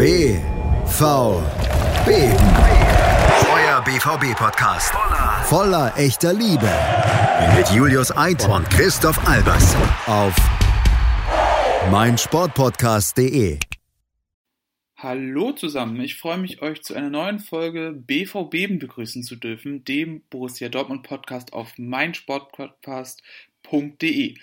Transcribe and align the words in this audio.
BVB. 0.00 0.40
Euer 3.52 3.84
BVB-Podcast. 3.84 4.94
Voller 5.44 5.92
echter 5.98 6.32
Liebe. 6.32 6.70
Mit 7.54 7.68
Julius 7.68 8.10
Eid 8.16 8.48
und 8.48 8.64
Christoph 8.70 9.18
Albers. 9.28 9.76
Auf 10.06 10.34
meinsportpodcast.de. 11.90 13.58
Hallo 14.96 15.52
zusammen, 15.52 16.00
ich 16.00 16.16
freue 16.16 16.38
mich, 16.38 16.62
euch 16.62 16.82
zu 16.82 16.94
einer 16.94 17.10
neuen 17.10 17.38
Folge 17.38 17.92
BVB 17.92 18.80
begrüßen 18.80 19.22
zu 19.22 19.36
dürfen, 19.36 19.84
dem 19.84 20.22
Borussia 20.30 20.70
Dortmund 20.70 21.02
Podcast 21.02 21.52
auf 21.52 21.74
meinsportpodcast.de. 21.76 24.38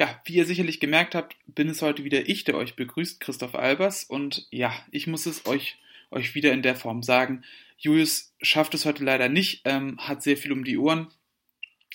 Ja, 0.00 0.18
wie 0.24 0.36
ihr 0.36 0.46
sicherlich 0.46 0.80
gemerkt 0.80 1.14
habt, 1.14 1.36
bin 1.46 1.68
es 1.68 1.82
heute 1.82 2.04
wieder 2.04 2.26
ich, 2.26 2.44
der 2.44 2.56
euch 2.56 2.74
begrüßt, 2.74 3.20
Christoph 3.20 3.54
Albers. 3.54 4.02
Und 4.02 4.46
ja, 4.50 4.72
ich 4.90 5.06
muss 5.06 5.26
es 5.26 5.44
euch, 5.44 5.76
euch 6.10 6.34
wieder 6.34 6.54
in 6.54 6.62
der 6.62 6.74
Form 6.74 7.02
sagen. 7.02 7.44
Julius 7.76 8.32
schafft 8.40 8.72
es 8.72 8.86
heute 8.86 9.04
leider 9.04 9.28
nicht, 9.28 9.60
ähm, 9.66 9.98
hat 9.98 10.22
sehr 10.22 10.38
viel 10.38 10.52
um 10.52 10.64
die 10.64 10.78
Ohren. 10.78 11.08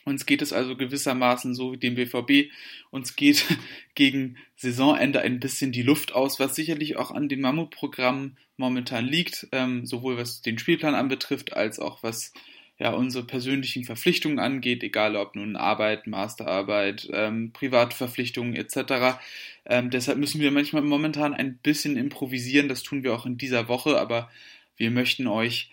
Uns 0.03 0.27
geht 0.27 0.43
es 0.43 0.53
also 0.53 0.77
gewissermaßen 0.77 1.55
so 1.55 1.71
wie 1.71 1.77
dem 1.77 1.95
BVB. 1.95 2.51
Uns 2.91 3.15
geht 3.15 3.43
gegen 3.95 4.37
Saisonende 4.55 5.21
ein 5.21 5.39
bisschen 5.39 5.71
die 5.71 5.81
Luft 5.81 6.13
aus, 6.13 6.39
was 6.39 6.53
sicherlich 6.53 6.97
auch 6.97 7.09
an 7.09 7.27
dem 7.27 7.41
Mammutprogramm 7.41 8.37
momentan 8.55 9.07
liegt, 9.07 9.47
ähm, 9.51 9.87
sowohl 9.87 10.15
was 10.15 10.43
den 10.43 10.59
Spielplan 10.59 10.93
anbetrifft, 10.93 11.53
als 11.53 11.79
auch 11.79 12.03
was 12.03 12.33
ja, 12.77 12.91
unsere 12.91 13.25
persönlichen 13.25 13.85
Verpflichtungen 13.85 14.39
angeht, 14.39 14.83
egal 14.83 15.15
ob 15.15 15.35
nun 15.35 15.55
Arbeit, 15.55 16.07
Masterarbeit, 16.07 17.07
ähm, 17.13 17.51
private 17.53 17.95
Verpflichtungen 17.95 18.55
etc. 18.55 19.17
Ähm, 19.65 19.89
deshalb 19.89 20.17
müssen 20.17 20.41
wir 20.41 20.51
manchmal 20.51 20.81
momentan 20.81 21.33
ein 21.33 21.57
bisschen 21.57 21.95
improvisieren, 21.95 22.67
das 22.67 22.83
tun 22.83 23.03
wir 23.03 23.13
auch 23.13 23.25
in 23.25 23.37
dieser 23.37 23.69
Woche, 23.69 23.99
aber 23.99 24.29
wir 24.75 24.91
möchten 24.91 25.27
euch 25.27 25.71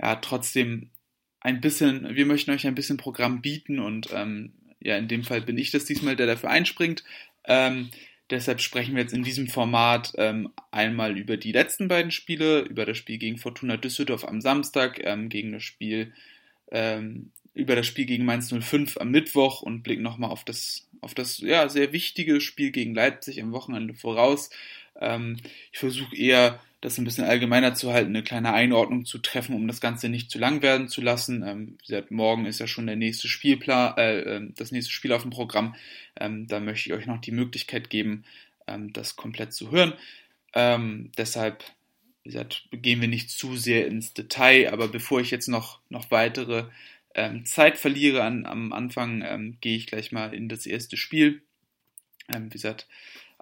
ja 0.00 0.16
trotzdem 0.16 0.90
ein 1.40 1.60
bisschen, 1.60 2.14
wir 2.14 2.26
möchten 2.26 2.50
euch 2.50 2.66
ein 2.66 2.74
bisschen 2.74 2.98
Programm 2.98 3.40
bieten 3.40 3.78
und 3.78 4.08
ähm, 4.12 4.52
ja, 4.80 4.96
in 4.96 5.08
dem 5.08 5.24
Fall 5.24 5.40
bin 5.40 5.58
ich 5.58 5.70
das 5.70 5.86
diesmal, 5.86 6.16
der 6.16 6.26
dafür 6.26 6.50
einspringt. 6.50 7.02
Ähm, 7.44 7.90
deshalb 8.30 8.60
sprechen 8.60 8.94
wir 8.94 9.02
jetzt 9.02 9.14
in 9.14 9.22
diesem 9.22 9.48
Format 9.48 10.12
ähm, 10.18 10.50
einmal 10.70 11.16
über 11.16 11.36
die 11.36 11.52
letzten 11.52 11.88
beiden 11.88 12.10
Spiele, 12.10 12.60
über 12.60 12.84
das 12.84 12.98
Spiel 12.98 13.18
gegen 13.18 13.38
Fortuna 13.38 13.76
Düsseldorf 13.76 14.24
am 14.24 14.40
Samstag, 14.40 15.00
ähm, 15.04 15.28
gegen 15.28 15.52
das 15.52 15.62
Spiel 15.62 16.12
ähm, 16.72 17.30
über 17.54 17.76
das 17.76 17.86
Spiel 17.86 18.06
gegen 18.06 18.24
Mainz 18.24 18.52
05 18.52 18.96
am 18.96 19.10
Mittwoch 19.10 19.62
und 19.62 19.82
blicken 19.82 20.02
nochmal 20.02 20.30
auf 20.30 20.44
das, 20.44 20.88
auf 21.00 21.14
das 21.14 21.38
ja, 21.38 21.68
sehr 21.68 21.92
wichtige 21.92 22.40
Spiel 22.40 22.72
gegen 22.72 22.94
Leipzig 22.94 23.40
am 23.40 23.52
Wochenende 23.52 23.94
voraus. 23.94 24.50
Ähm, 25.00 25.36
ich 25.70 25.78
versuche 25.78 26.16
eher, 26.16 26.60
das 26.80 26.98
ein 26.98 27.04
bisschen 27.04 27.24
allgemeiner 27.24 27.74
zu 27.74 27.92
halten, 27.92 28.10
eine 28.10 28.24
kleine 28.24 28.52
Einordnung 28.52 29.04
zu 29.04 29.18
treffen, 29.18 29.54
um 29.54 29.68
das 29.68 29.80
Ganze 29.80 30.08
nicht 30.08 30.30
zu 30.30 30.38
lang 30.38 30.62
werden 30.62 30.88
zu 30.88 31.00
lassen. 31.00 31.44
Ähm, 31.46 31.78
gesagt, 31.78 32.10
morgen 32.10 32.44
ist 32.44 32.58
ja 32.58 32.66
schon 32.66 32.86
der 32.86 32.96
nächste 32.96 33.28
Spielplan, 33.28 33.96
äh, 33.98 34.20
ähm, 34.20 34.54
das 34.56 34.72
nächste 34.72 34.92
Spiel 34.92 35.12
auf 35.12 35.22
dem 35.22 35.30
Programm. 35.30 35.76
Ähm, 36.18 36.48
da 36.48 36.58
möchte 36.58 36.88
ich 36.88 36.94
euch 36.94 37.06
noch 37.06 37.20
die 37.20 37.30
Möglichkeit 37.30 37.88
geben, 37.88 38.24
ähm, 38.66 38.92
das 38.92 39.14
komplett 39.14 39.52
zu 39.52 39.70
hören. 39.70 39.92
Ähm, 40.54 41.12
deshalb 41.16 41.62
wie 42.22 42.30
gesagt, 42.30 42.68
gehen 42.70 43.00
wir 43.00 43.08
nicht 43.08 43.30
zu 43.30 43.56
sehr 43.56 43.86
ins 43.86 44.14
Detail, 44.14 44.72
aber 44.72 44.88
bevor 44.88 45.20
ich 45.20 45.30
jetzt 45.30 45.48
noch, 45.48 45.80
noch 45.88 46.10
weitere 46.10 46.66
ähm, 47.14 47.44
Zeit 47.44 47.78
verliere 47.78 48.22
an, 48.22 48.46
am 48.46 48.72
Anfang, 48.72 49.22
ähm, 49.22 49.58
gehe 49.60 49.76
ich 49.76 49.86
gleich 49.86 50.12
mal 50.12 50.32
in 50.32 50.48
das 50.48 50.66
erste 50.66 50.96
Spiel. 50.96 51.42
Ähm, 52.32 52.46
wie 52.46 52.50
gesagt, 52.50 52.86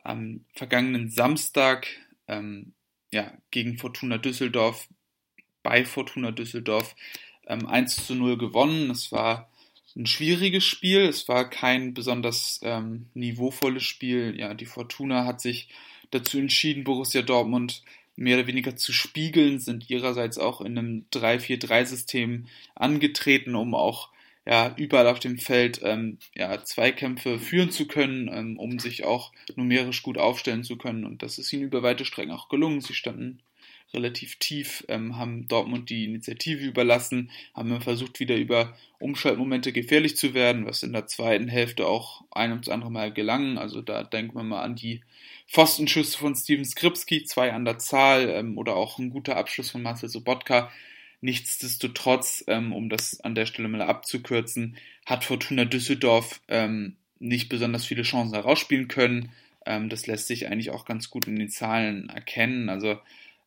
am 0.03 0.45
vergangenen 0.55 1.11
Samstag 1.11 1.87
ähm, 2.27 2.73
ja, 3.13 3.33
gegen 3.51 3.79
Fortuna 3.79 4.19
Düsseldorf, 4.19 4.89
bei 5.63 5.85
Fortuna 5.85 6.31
Düsseldorf 6.31 6.97
1 7.47 7.99
ähm, 7.99 8.05
zu 8.05 8.15
0 8.15 8.39
gewonnen. 8.39 8.91
Es 8.91 9.13
war 9.13 9.51
ein 9.97 10.07
schwieriges 10.07 10.65
Spiel, 10.65 11.01
es 11.01 11.29
war 11.29 11.51
kein 11.51 11.95
besonders 11.95 12.61
ähm, 12.63 13.07
niveauvolles 13.15 13.83
Spiel. 13.83 14.35
Ja, 14.39 14.55
die 14.55 14.67
Fortuna 14.67 15.27
hat 15.27 15.41
sich 15.41 15.69
dazu 16.11 16.39
entschieden, 16.39 16.85
Borussia 16.85 17.23
Dortmund 17.23 17.83
mehr 18.17 18.39
oder 18.39 18.47
weniger 18.47 18.77
zu 18.77 18.93
spiegeln, 18.93 19.59
sind 19.59 19.89
ihrerseits 19.91 20.39
auch 20.39 20.61
in 20.61 20.79
einem 20.79 21.07
3-4-3-System 21.13 22.47
angetreten, 22.75 23.55
um 23.55 23.75
auch 23.75 24.11
ja, 24.47 24.75
überall 24.77 25.07
auf 25.07 25.21
dem 25.21 25.39
Feld 25.39 25.81
ähm, 25.83 26.19
ja, 26.35 26.65
Zweikämpfe 26.65 27.39
führen 27.39 27.71
zu 27.71 27.87
können, 27.87 28.29
ähm, 28.33 28.59
um 28.59 28.79
sich 28.79 29.05
auch 29.05 29.33
numerisch 29.55 30.03
gut 30.03 30.19
aufstellen 30.19 30.65
zu 30.65 30.77
können. 30.77 31.05
Und 31.05 31.23
das 31.23 31.39
ist 31.39 31.53
ihnen 31.53 31.65
über 31.65 31.83
weite 31.83 32.05
Strecken 32.05 32.33
auch 32.33 32.49
gelungen. 32.49 32.81
Sie 32.81 32.95
standen 32.95 33.41
relativ 33.93 34.37
tief, 34.37 34.85
ähm, 34.89 35.17
haben 35.17 35.49
Dortmund 35.49 35.91
die 35.91 36.05
Initiative 36.05 36.65
überlassen, 36.65 37.31
haben 37.55 37.81
versucht, 37.81 38.21
wieder 38.21 38.37
über 38.37 38.77
Umschaltmomente 38.99 39.73
gefährlich 39.73 40.17
zu 40.17 40.35
werden, 40.35 40.67
was 40.67 40.83
in 40.83 40.93
der 40.93 41.07
zweiten 41.07 41.49
Hälfte 41.49 41.87
auch 41.87 42.23
ein 42.31 42.53
und 42.53 42.67
das 42.67 42.73
andere 42.73 42.91
Mal 42.91 43.13
gelang. 43.13 43.59
Also 43.59 43.83
da 43.83 44.05
denkt 44.05 44.35
man 44.35 44.49
mal 44.49 44.63
an 44.63 44.77
die 44.77 45.01
Pfostenschüsse 45.51 46.17
von 46.17 46.37
Steven 46.37 46.65
Skripski, 46.65 47.25
zwei 47.25 47.53
an 47.53 47.65
der 47.65 47.79
Zahl 47.79 48.29
ähm, 48.31 48.57
oder 48.57 48.77
auch 48.77 48.99
ein 48.99 49.11
guter 49.11 49.37
Abschluss 49.37 49.71
von 49.71 49.83
Marcel 49.83 50.09
Sobotka. 50.09 50.71
Nichtsdestotrotz, 51.23 52.45
ähm, 52.47 52.73
um 52.73 52.89
das 52.89 53.21
an 53.21 53.35
der 53.35 53.47
Stelle 53.47 53.67
mal 53.67 53.83
abzukürzen, 53.83 54.77
hat 55.05 55.25
Fortuna 55.25 55.65
Düsseldorf 55.65 56.41
ähm, 56.47 56.95
nicht 57.19 57.49
besonders 57.49 57.85
viele 57.85 58.03
Chancen 58.05 58.35
herausspielen 58.35 58.87
können. 58.87 59.33
Ähm, 59.67 59.89
das 59.89 60.07
lässt 60.07 60.29
sich 60.29 60.47
eigentlich 60.47 60.71
auch 60.71 60.85
ganz 60.85 61.11
gut 61.11 61.27
in 61.27 61.37
den 61.37 61.51
Zahlen 61.51 62.11
erkennen. 62.11 62.69
Also 62.69 63.01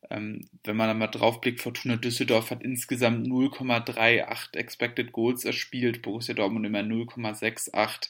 ähm, 0.10 0.42
wenn 0.66 0.76
man 0.76 0.90
da 0.90 0.94
mal 0.94 1.08
draufblickt, 1.08 1.62
Fortuna 1.62 1.96
Düsseldorf 1.96 2.52
hat 2.52 2.64
insgesamt 2.64 3.26
0,38 3.26 4.58
Expected 4.58 5.14
Goals 5.14 5.46
erspielt, 5.46 6.02
Borussia 6.02 6.34
Dortmund 6.34 6.66
immer 6.66 6.82
0,68. 6.82 8.10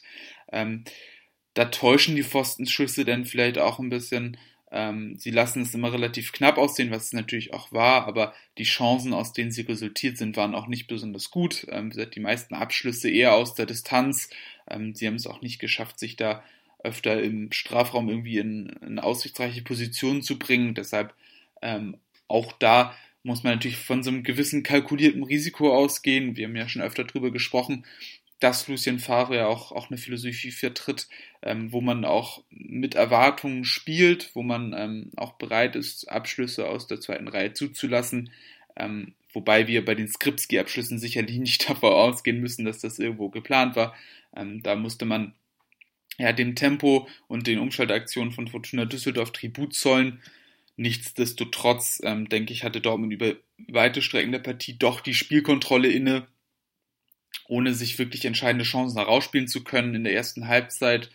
Da 1.54 1.66
täuschen 1.66 2.16
die 2.16 2.22
Pfostenschüsse 2.22 3.04
dann 3.04 3.24
vielleicht 3.24 3.58
auch 3.58 3.78
ein 3.78 3.90
bisschen. 3.90 4.36
Ähm, 4.70 5.16
sie 5.16 5.30
lassen 5.30 5.62
es 5.62 5.74
immer 5.74 5.92
relativ 5.92 6.32
knapp 6.32 6.58
aussehen, 6.58 6.90
was 6.90 7.04
es 7.04 7.12
natürlich 7.12 7.54
auch 7.54 7.70
war, 7.70 8.08
aber 8.08 8.34
die 8.58 8.64
Chancen, 8.64 9.14
aus 9.14 9.32
denen 9.32 9.52
sie 9.52 9.62
resultiert 9.62 10.18
sind, 10.18 10.36
waren 10.36 10.54
auch 10.54 10.66
nicht 10.66 10.88
besonders 10.88 11.30
gut. 11.30 11.66
Ähm, 11.70 11.92
die 12.12 12.20
meisten 12.20 12.54
Abschlüsse 12.54 13.08
eher 13.08 13.34
aus 13.34 13.54
der 13.54 13.66
Distanz. 13.66 14.30
Ähm, 14.68 14.94
sie 14.94 15.06
haben 15.06 15.14
es 15.14 15.28
auch 15.28 15.42
nicht 15.42 15.60
geschafft, 15.60 16.00
sich 16.00 16.16
da 16.16 16.42
öfter 16.82 17.22
im 17.22 17.52
Strafraum 17.52 18.08
irgendwie 18.08 18.38
in, 18.38 18.68
in 18.84 18.98
aussichtsreiche 18.98 19.62
Positionen 19.62 20.22
zu 20.22 20.38
bringen. 20.38 20.74
Deshalb 20.74 21.14
ähm, 21.62 21.96
auch 22.28 22.52
da 22.52 22.94
muss 23.22 23.42
man 23.42 23.54
natürlich 23.54 23.78
von 23.78 24.02
so 24.02 24.10
einem 24.10 24.22
gewissen 24.22 24.62
kalkulierten 24.62 25.22
Risiko 25.22 25.74
ausgehen. 25.74 26.36
Wir 26.36 26.46
haben 26.46 26.56
ja 26.56 26.68
schon 26.68 26.82
öfter 26.82 27.04
drüber 27.04 27.30
gesprochen, 27.30 27.84
dass 28.44 28.68
Lucien 28.68 28.98
Favre 28.98 29.36
ja 29.36 29.46
auch, 29.46 29.72
auch 29.72 29.88
eine 29.88 29.96
Philosophie 29.96 30.50
vertritt, 30.50 31.08
ähm, 31.40 31.72
wo 31.72 31.80
man 31.80 32.04
auch 32.04 32.44
mit 32.50 32.94
Erwartungen 32.94 33.64
spielt, 33.64 34.30
wo 34.34 34.42
man 34.42 34.74
ähm, 34.76 35.10
auch 35.16 35.32
bereit 35.32 35.76
ist, 35.76 36.10
Abschlüsse 36.10 36.68
aus 36.68 36.86
der 36.86 37.00
zweiten 37.00 37.26
Reihe 37.26 37.54
zuzulassen. 37.54 38.30
Ähm, 38.76 39.14
wobei 39.32 39.66
wir 39.66 39.82
bei 39.82 39.94
den 39.94 40.08
Skripski-Abschlüssen 40.08 40.98
sicherlich 40.98 41.38
nicht 41.38 41.70
davon 41.70 41.94
ausgehen 41.94 42.38
müssen, 42.38 42.66
dass 42.66 42.80
das 42.80 42.98
irgendwo 42.98 43.30
geplant 43.30 43.76
war. 43.76 43.94
Ähm, 44.36 44.62
da 44.62 44.76
musste 44.76 45.06
man 45.06 45.32
ja 46.18 46.34
dem 46.34 46.54
Tempo 46.54 47.08
und 47.28 47.46
den 47.46 47.58
Umschaltaktionen 47.58 48.30
von 48.30 48.48
Fortuna 48.48 48.84
Düsseldorf 48.84 49.32
Tribut 49.32 49.72
zollen. 49.72 50.20
Nichtsdestotrotz, 50.76 52.02
ähm, 52.04 52.28
denke 52.28 52.52
ich, 52.52 52.62
hatte 52.62 52.82
Dortmund 52.82 53.14
über 53.14 53.36
weite 53.68 54.02
Strecken 54.02 54.32
der 54.32 54.40
Partie 54.40 54.76
doch 54.76 55.00
die 55.00 55.14
Spielkontrolle 55.14 55.88
inne 55.88 56.26
ohne 57.48 57.74
sich 57.74 57.98
wirklich 57.98 58.24
entscheidende 58.24 58.64
Chancen 58.64 58.98
herausspielen 58.98 59.48
zu 59.48 59.64
können 59.64 59.94
in 59.94 60.04
der 60.04 60.14
ersten 60.14 60.48
Halbzeit. 60.48 61.10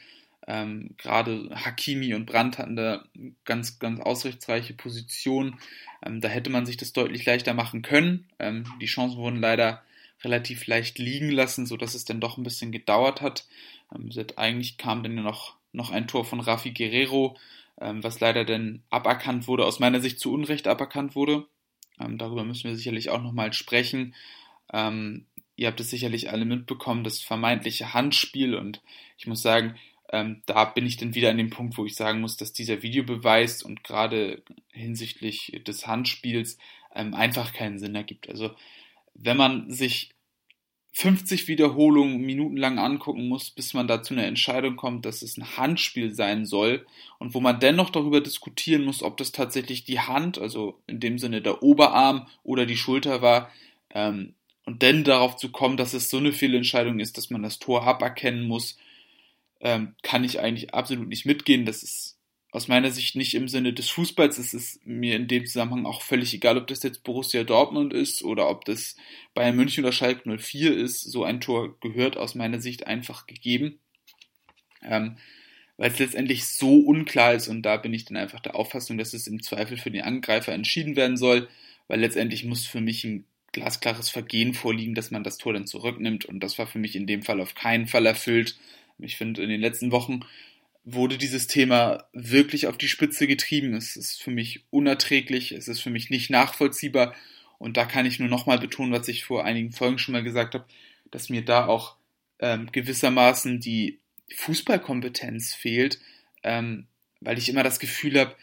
Ähm, 0.47 0.95
Gerade 0.97 1.49
Hakimi 1.53 2.13
und 2.13 2.25
Brandt 2.25 2.57
hatten 2.57 2.75
da 2.75 3.03
ganz, 3.45 3.79
ganz 3.79 3.99
aussichtsreiche 3.99 4.73
Positionen. 4.73 5.59
Ähm, 6.03 6.21
da 6.21 6.27
hätte 6.27 6.49
man 6.49 6.65
sich 6.65 6.77
das 6.77 6.93
deutlich 6.93 7.25
leichter 7.25 7.53
machen 7.53 7.81
können. 7.81 8.27
Ähm, 8.39 8.65
die 8.81 8.87
Chancen 8.87 9.17
wurden 9.17 9.41
leider 9.41 9.83
relativ 10.23 10.67
leicht 10.67 10.99
liegen 10.99 11.29
lassen, 11.29 11.65
sodass 11.65 11.95
es 11.95 12.05
dann 12.05 12.19
doch 12.19 12.37
ein 12.37 12.43
bisschen 12.43 12.71
gedauert 12.71 13.21
hat. 13.21 13.45
Ähm, 13.93 14.09
eigentlich 14.35 14.77
kam 14.77 15.03
dann 15.03 15.15
noch, 15.15 15.55
noch 15.71 15.91
ein 15.91 16.07
Tor 16.07 16.25
von 16.25 16.39
Rafi 16.39 16.71
Guerrero, 16.71 17.37
ähm, 17.79 18.03
was 18.03 18.19
leider 18.19 18.45
dann 18.45 18.83
aberkannt 18.89 19.47
wurde, 19.47 19.65
aus 19.65 19.79
meiner 19.79 20.01
Sicht 20.01 20.19
zu 20.19 20.33
Unrecht 20.33 20.67
aberkannt 20.67 21.15
wurde. 21.15 21.45
Ähm, 21.99 22.17
darüber 22.17 22.43
müssen 22.43 22.65
wir 22.65 22.75
sicherlich 22.75 23.09
auch 23.09 23.21
nochmal 23.21 23.53
sprechen. 23.53 24.15
Ähm, 24.71 25.25
Ihr 25.59 25.67
habt 25.67 25.81
es 25.81 25.89
sicherlich 25.89 26.31
alle 26.31 26.45
mitbekommen, 26.45 27.03
das 27.03 27.19
vermeintliche 27.19 27.93
Handspiel. 27.93 28.55
Und 28.55 28.81
ich 29.17 29.27
muss 29.27 29.41
sagen, 29.41 29.75
ähm, 30.09 30.41
da 30.45 30.63
bin 30.63 30.85
ich 30.85 30.95
dann 30.95 31.15
wieder 31.15 31.31
an 31.31 31.37
dem 31.37 31.49
Punkt, 31.49 31.77
wo 31.77 31.85
ich 31.85 31.95
sagen 31.95 32.21
muss, 32.21 32.37
dass 32.37 32.53
dieser 32.53 32.81
Videobeweis 32.81 33.61
und 33.61 33.83
gerade 33.83 34.41
hinsichtlich 34.71 35.61
des 35.67 35.85
Handspiels 35.85 36.57
ähm, 36.95 37.13
einfach 37.13 37.51
keinen 37.51 37.77
Sinn 37.77 37.93
ergibt. 37.93 38.29
Also 38.29 38.51
wenn 39.15 39.35
man 39.35 39.69
sich 39.69 40.11
50 40.93 41.49
Wiederholungen 41.49 42.21
minutenlang 42.21 42.79
angucken 42.79 43.27
muss, 43.27 43.51
bis 43.51 43.73
man 43.73 43.85
da 43.85 44.01
zu 44.01 44.13
einer 44.13 44.27
Entscheidung 44.27 44.77
kommt, 44.77 45.05
dass 45.05 45.21
es 45.21 45.35
ein 45.35 45.57
Handspiel 45.57 46.13
sein 46.13 46.45
soll 46.45 46.85
und 47.17 47.33
wo 47.33 47.41
man 47.41 47.59
dennoch 47.59 47.89
darüber 47.89 48.21
diskutieren 48.21 48.85
muss, 48.85 49.03
ob 49.03 49.17
das 49.17 49.33
tatsächlich 49.33 49.83
die 49.83 49.99
Hand, 49.99 50.39
also 50.39 50.79
in 50.87 51.01
dem 51.01 51.19
Sinne 51.19 51.41
der 51.41 51.61
Oberarm 51.63 52.27
oder 52.43 52.65
die 52.65 52.77
Schulter 52.77 53.21
war, 53.21 53.51
ähm, 53.89 54.35
und 54.69 54.83
dann 54.83 55.03
darauf 55.03 55.35
zu 55.35 55.49
kommen, 55.49 55.77
dass 55.77 55.95
es 55.95 56.11
so 56.11 56.17
eine 56.17 56.31
Fehlentscheidung 56.31 56.99
ist, 56.99 57.17
dass 57.17 57.31
man 57.31 57.41
das 57.41 57.57
Tor 57.57 57.87
aberkennen 57.87 58.47
muss, 58.47 58.77
ähm, 59.61 59.95
kann 60.03 60.23
ich 60.23 60.39
eigentlich 60.39 60.75
absolut 60.75 61.07
nicht 61.07 61.25
mitgehen. 61.25 61.65
Das 61.65 61.81
ist 61.81 62.19
aus 62.51 62.67
meiner 62.67 62.91
Sicht 62.91 63.15
nicht 63.15 63.33
im 63.33 63.47
Sinne 63.47 63.73
des 63.73 63.89
Fußballs. 63.89 64.37
Es 64.37 64.53
ist 64.53 64.85
mir 64.85 65.15
in 65.15 65.27
dem 65.27 65.47
Zusammenhang 65.47 65.87
auch 65.87 66.03
völlig 66.03 66.35
egal, 66.35 66.59
ob 66.59 66.67
das 66.67 66.83
jetzt 66.83 67.03
Borussia 67.03 67.43
Dortmund 67.43 67.93
ist 67.93 68.23
oder 68.23 68.47
ob 68.47 68.63
das 68.65 68.95
Bayern 69.33 69.55
München 69.55 69.83
oder 69.83 69.91
Schalke 69.91 70.37
04 70.37 70.77
ist. 70.77 71.01
So 71.01 71.23
ein 71.23 71.41
Tor 71.41 71.79
gehört 71.79 72.15
aus 72.15 72.35
meiner 72.35 72.61
Sicht 72.61 72.85
einfach 72.85 73.25
gegeben. 73.25 73.79
Ähm, 74.83 75.17
weil 75.77 75.89
es 75.89 75.97
letztendlich 75.97 76.45
so 76.45 76.77
unklar 76.81 77.33
ist 77.33 77.47
und 77.47 77.63
da 77.63 77.77
bin 77.77 77.91
ich 77.91 78.05
dann 78.05 78.17
einfach 78.17 78.39
der 78.39 78.55
Auffassung, 78.55 78.99
dass 78.99 79.13
es 79.13 79.25
im 79.25 79.41
Zweifel 79.41 79.77
für 79.77 79.89
den 79.89 80.03
Angreifer 80.03 80.53
entschieden 80.53 80.95
werden 80.95 81.17
soll, 81.17 81.49
weil 81.87 82.01
letztendlich 82.01 82.45
muss 82.45 82.67
für 82.67 82.81
mich 82.81 83.03
ein 83.03 83.25
glasklares 83.59 84.09
Vergehen 84.09 84.53
vorliegen, 84.53 84.95
dass 84.95 85.11
man 85.11 85.23
das 85.23 85.37
Tor 85.37 85.53
dann 85.53 85.67
zurücknimmt 85.67 86.25
und 86.25 86.41
das 86.41 86.57
war 86.57 86.67
für 86.67 86.79
mich 86.79 86.95
in 86.95 87.07
dem 87.07 87.23
Fall 87.23 87.39
auf 87.41 87.55
keinen 87.55 87.87
Fall 87.87 88.05
erfüllt. 88.05 88.57
Ich 88.97 89.17
finde, 89.17 89.43
in 89.43 89.49
den 89.49 89.61
letzten 89.61 89.91
Wochen 89.91 90.21
wurde 90.83 91.17
dieses 91.17 91.47
Thema 91.47 92.05
wirklich 92.13 92.67
auf 92.67 92.77
die 92.77 92.87
Spitze 92.87 93.27
getrieben. 93.27 93.73
Es 93.73 93.95
ist 93.95 94.21
für 94.21 94.31
mich 94.31 94.63
unerträglich, 94.69 95.51
es 95.51 95.67
ist 95.67 95.81
für 95.81 95.89
mich 95.89 96.09
nicht 96.09 96.29
nachvollziehbar. 96.29 97.15
Und 97.57 97.77
da 97.77 97.85
kann 97.85 98.05
ich 98.05 98.19
nur 98.19 98.29
nochmal 98.29 98.59
betonen, 98.59 98.91
was 98.91 99.07
ich 99.07 99.25
vor 99.25 99.45
einigen 99.45 99.71
Folgen 99.71 99.99
schon 99.99 100.13
mal 100.13 100.23
gesagt 100.23 100.53
habe, 100.53 100.65
dass 101.11 101.29
mir 101.29 101.43
da 101.43 101.65
auch 101.67 101.95
ähm, 102.39 102.71
gewissermaßen 102.71 103.59
die 103.59 103.99
Fußballkompetenz 104.33 105.53
fehlt, 105.53 105.99
ähm, 106.43 106.87
weil 107.19 107.37
ich 107.37 107.49
immer 107.49 107.63
das 107.63 107.79
Gefühl 107.79 108.19
habe, 108.19 108.35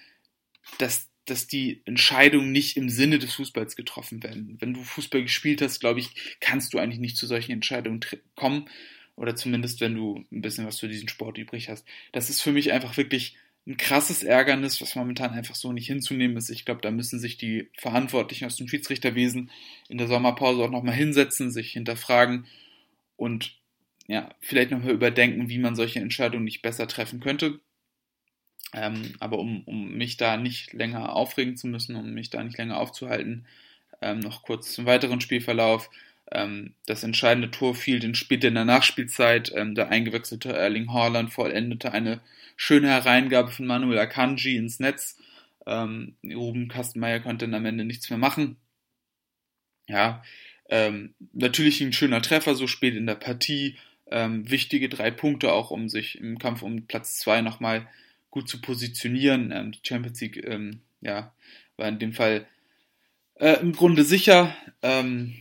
dass, 0.79 1.09
dass 1.27 1.47
die 1.47 1.83
Entscheidungen 1.85 2.53
nicht 2.53 2.77
im 2.77 2.89
Sinne 2.89 3.19
des 3.19 3.35
Fußballs 3.35 3.77
getroffen 3.77 4.23
werden. 4.23 4.57
Wenn 4.61 4.75
du 4.75 4.83
Fußball 4.83 5.23
gespielt 5.23 5.61
hast, 5.63 5.81
glaube 5.81 6.01
ich, 6.01 6.39
kannst 6.41 6.73
du 6.73 6.79
eigentlich 6.79 7.01
nicht 7.01 7.17
zu 7.17 7.27
solchen 7.27 7.53
Entscheidungen 7.53 8.01
kommen 8.35 8.69
oder 9.17 9.35
zumindest 9.35 9.81
wenn 9.81 9.95
du 9.95 10.25
ein 10.31 10.43
bisschen 10.43 10.67
was 10.67 10.81
für 10.81 10.89
diesen 10.89 11.09
Sport 11.09 11.39
übrig 11.39 11.69
hast. 11.69 11.87
Das 12.13 12.31
ist 12.31 12.43
für 12.43 12.53
mich 12.53 12.73
einfach 12.73 12.97
wirklich 12.97 13.37
ein 13.67 13.77
krasses 13.77 14.23
Ärgernis, 14.23 14.81
was 14.81 14.95
momentan 14.95 15.33
einfach 15.33 15.57
so 15.57 15.73
nicht 15.73 15.89
hinzunehmen 15.89 16.37
ist. 16.37 16.51
Ich 16.51 16.65
glaube, 16.65 16.81
da 16.83 16.91
müssen 16.91 17.19
sich 17.19 17.37
die 17.37 17.69
Verantwortlichen 17.77 18.45
aus 18.45 18.57
dem 18.57 18.69
Schiedsrichterwesen 18.69 19.51
in 19.89 19.99
der 19.99 20.07
Sommerpause 20.07 20.63
auch 20.63 20.71
nochmal 20.71 20.95
hinsetzen, 20.95 21.51
sich 21.51 21.73
hinterfragen 21.73 22.47
und 23.17 23.59
ja, 24.07 24.35
vielleicht 24.41 24.71
nochmal 24.71 24.93
überdenken, 24.93 25.49
wie 25.49 25.59
man 25.59 25.75
solche 25.75 25.99
Entscheidungen 25.99 26.45
nicht 26.45 26.63
besser 26.63 26.87
treffen 26.87 27.19
könnte. 27.21 27.61
Ähm, 28.77 29.15
aber 29.21 29.39
um, 29.39 29.63
um 29.65 29.95
mich 29.97 30.19
da 30.19 30.37
nicht 30.37 30.75
länger 30.75 31.17
aufregen 31.17 31.57
zu 31.57 31.67
müssen, 31.67 31.97
um 31.97 32.13
mich 32.13 32.29
da 32.29 32.45
nicht 32.45 32.59
länger 32.59 32.79
aufzuhalten, 32.79 33.47
ähm, 34.03 34.21
noch 34.21 34.43
kurz 34.43 34.75
zum 34.75 34.85
weiteren 34.85 35.23
Spielverlauf. 35.23 35.91
Ähm, 36.31 36.75
das 36.85 37.03
entscheidende 37.03 37.51
Tor 37.51 37.75
fiel 37.75 38.01
dann 38.01 38.15
später 38.15 38.49
in 38.49 38.55
der 38.55 38.67
Nachspielzeit. 38.67 39.51
Ähm, 39.55 39.75
der 39.75 39.89
eingewechselte 39.89 40.53
Erling 40.53 40.93
Haaland 40.93 41.33
vollendete 41.33 41.93
eine 41.93 42.21
schöne 42.57 42.89
Hereingabe 42.89 43.51
von 43.51 43.67
Manuel 43.67 43.99
Akanji 43.99 44.57
ins 44.57 44.79
Netz. 44.79 45.19
Ähm, 45.67 46.17
Ruben 46.23 46.69
Kastenmeier 46.69 47.21
konnte 47.21 47.47
dann 47.47 47.55
am 47.55 47.65
Ende 47.65 47.85
nichts 47.87 48.11
mehr 48.11 48.19
machen. 48.19 48.57
Ja, 49.89 50.23
ähm, 50.69 51.15
natürlich 51.33 51.81
ein 51.81 51.95
schöner 51.95 52.21
Treffer 52.21 52.55
so 52.55 52.67
spät 52.67 52.95
in 52.95 53.07
der 53.07 53.15
Partie. 53.15 53.77
Wichtige 54.09 54.89
drei 54.89 55.11
Punkte 55.11 55.53
auch, 55.53 55.73
um 55.73 55.89
sich 55.89 56.21
im 56.21 56.39
Kampf 56.39 56.63
um 56.63 56.87
Platz 56.87 57.19
zwei 57.19 57.41
nochmal 57.41 57.89
gut 58.37 58.51
zu 58.51 58.61
positionieren. 58.61 59.51
Ähm, 59.51 59.73
die 59.73 59.81
Champions 59.83 60.21
League 60.21 60.47
ja, 61.01 61.33
war 61.79 61.89
in 61.89 61.99
dem 61.99 62.13
Fall 62.13 62.47
äh, 63.37 63.59
im 63.61 63.73
Grunde 63.73 64.05
sicher. 64.05 64.55
Ähm, 64.83 65.37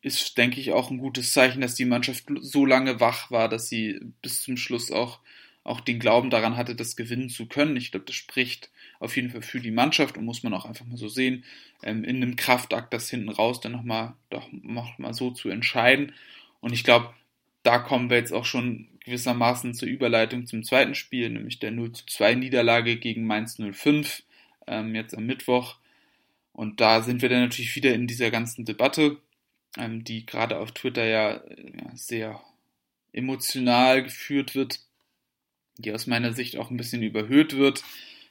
ist, 0.00 0.38
denke 0.38 0.60
ich, 0.60 0.70
auch 0.72 0.92
ein 0.92 0.98
gutes 0.98 1.32
Zeichen, 1.32 1.60
dass 1.60 1.74
die 1.74 1.84
Mannschaft 1.84 2.26
so 2.40 2.64
lange 2.64 3.00
wach 3.00 3.32
war, 3.32 3.48
dass 3.48 3.68
sie 3.68 4.00
bis 4.22 4.42
zum 4.42 4.56
Schluss 4.56 4.92
auch, 4.92 5.18
auch 5.64 5.80
den 5.80 5.98
Glauben 5.98 6.30
daran 6.30 6.56
hatte, 6.56 6.76
das 6.76 6.94
gewinnen 6.94 7.30
zu 7.30 7.46
können. 7.46 7.76
Ich 7.76 7.90
glaube, 7.90 8.06
das 8.06 8.14
spricht 8.14 8.70
auf 9.00 9.16
jeden 9.16 9.30
Fall 9.30 9.42
für 9.42 9.58
die 9.58 9.72
Mannschaft 9.72 10.16
und 10.16 10.24
muss 10.24 10.44
man 10.44 10.54
auch 10.54 10.66
einfach 10.66 10.86
mal 10.86 10.96
so 10.96 11.08
sehen, 11.08 11.44
ähm, 11.82 12.04
in 12.04 12.16
einem 12.16 12.36
Kraftakt 12.36 12.94
das 12.94 13.10
hinten 13.10 13.28
raus 13.28 13.60
dann 13.60 13.72
nochmal 13.72 14.14
doch 14.30 14.48
noch 14.52 14.94
so 15.12 15.32
zu 15.32 15.48
entscheiden. 15.48 16.12
Und 16.60 16.72
ich 16.74 16.84
glaube, 16.84 17.12
da 17.64 17.80
kommen 17.80 18.08
wir 18.08 18.18
jetzt 18.18 18.32
auch 18.32 18.44
schon 18.44 18.86
gewissermaßen 19.04 19.74
zur 19.74 19.88
Überleitung 19.88 20.46
zum 20.46 20.62
zweiten 20.62 20.94
Spiel, 20.94 21.30
nämlich 21.30 21.58
der 21.58 21.70
0 21.70 21.92
zu 21.92 22.06
2 22.06 22.34
Niederlage 22.34 22.96
gegen 22.96 23.26
Mainz 23.26 23.58
05, 23.58 24.22
ähm, 24.66 24.94
jetzt 24.94 25.16
am 25.16 25.26
Mittwoch. 25.26 25.76
Und 26.52 26.80
da 26.80 27.02
sind 27.02 27.22
wir 27.22 27.28
dann 27.28 27.42
natürlich 27.42 27.74
wieder 27.76 27.94
in 27.94 28.06
dieser 28.06 28.30
ganzen 28.30 28.64
Debatte 28.64 29.18
ähm, 29.76 30.04
die 30.04 30.26
gerade 30.26 30.58
auf 30.58 30.72
Twitter 30.72 31.04
ja, 31.04 31.34
ja, 31.34 31.90
sehr 31.94 32.40
emotional 33.12 34.02
geführt 34.02 34.54
wird, 34.54 34.80
die 35.78 35.92
aus 35.92 36.06
meiner 36.06 36.32
Sicht 36.32 36.56
auch 36.56 36.70
ein 36.70 36.76
bisschen 36.76 37.02
überhöht 37.02 37.56
wird. 37.56 37.82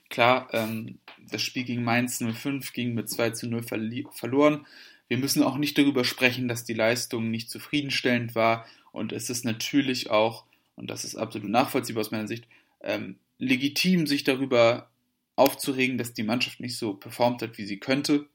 Klar, 0.09 0.49
ähm, 0.53 0.99
das 1.29 1.41
Spiel 1.41 1.63
gegen 1.63 1.83
Mainz 1.83 2.19
05 2.19 2.73
ging 2.73 2.93
mit 2.93 3.09
2 3.09 3.31
zu 3.31 3.47
0 3.47 3.63
verloren. 3.63 4.65
Wir 5.07 5.17
müssen 5.17 5.43
auch 5.43 5.57
nicht 5.57 5.77
darüber 5.77 6.03
sprechen, 6.03 6.47
dass 6.47 6.65
die 6.65 6.73
Leistung 6.73 7.31
nicht 7.31 7.49
zufriedenstellend 7.49 8.35
war. 8.35 8.65
Und 8.91 9.11
es 9.11 9.29
ist 9.29 9.45
natürlich 9.45 10.09
auch, 10.09 10.45
und 10.79 10.89
das 10.89 11.03
ist 11.03 11.15
absolut 11.15 11.49
nachvollziehbar 11.49 12.01
aus 12.01 12.11
meiner 12.11 12.27
Sicht, 12.27 12.47
ähm, 12.81 13.17
legitim, 13.37 14.07
sich 14.07 14.23
darüber 14.23 14.89
aufzuregen, 15.35 15.97
dass 15.97 16.13
die 16.13 16.23
Mannschaft 16.23 16.59
nicht 16.59 16.77
so 16.77 16.93
performt 16.93 17.41
hat, 17.41 17.57
wie 17.57 17.65
sie 17.65 17.79
könnte. 17.79 18.27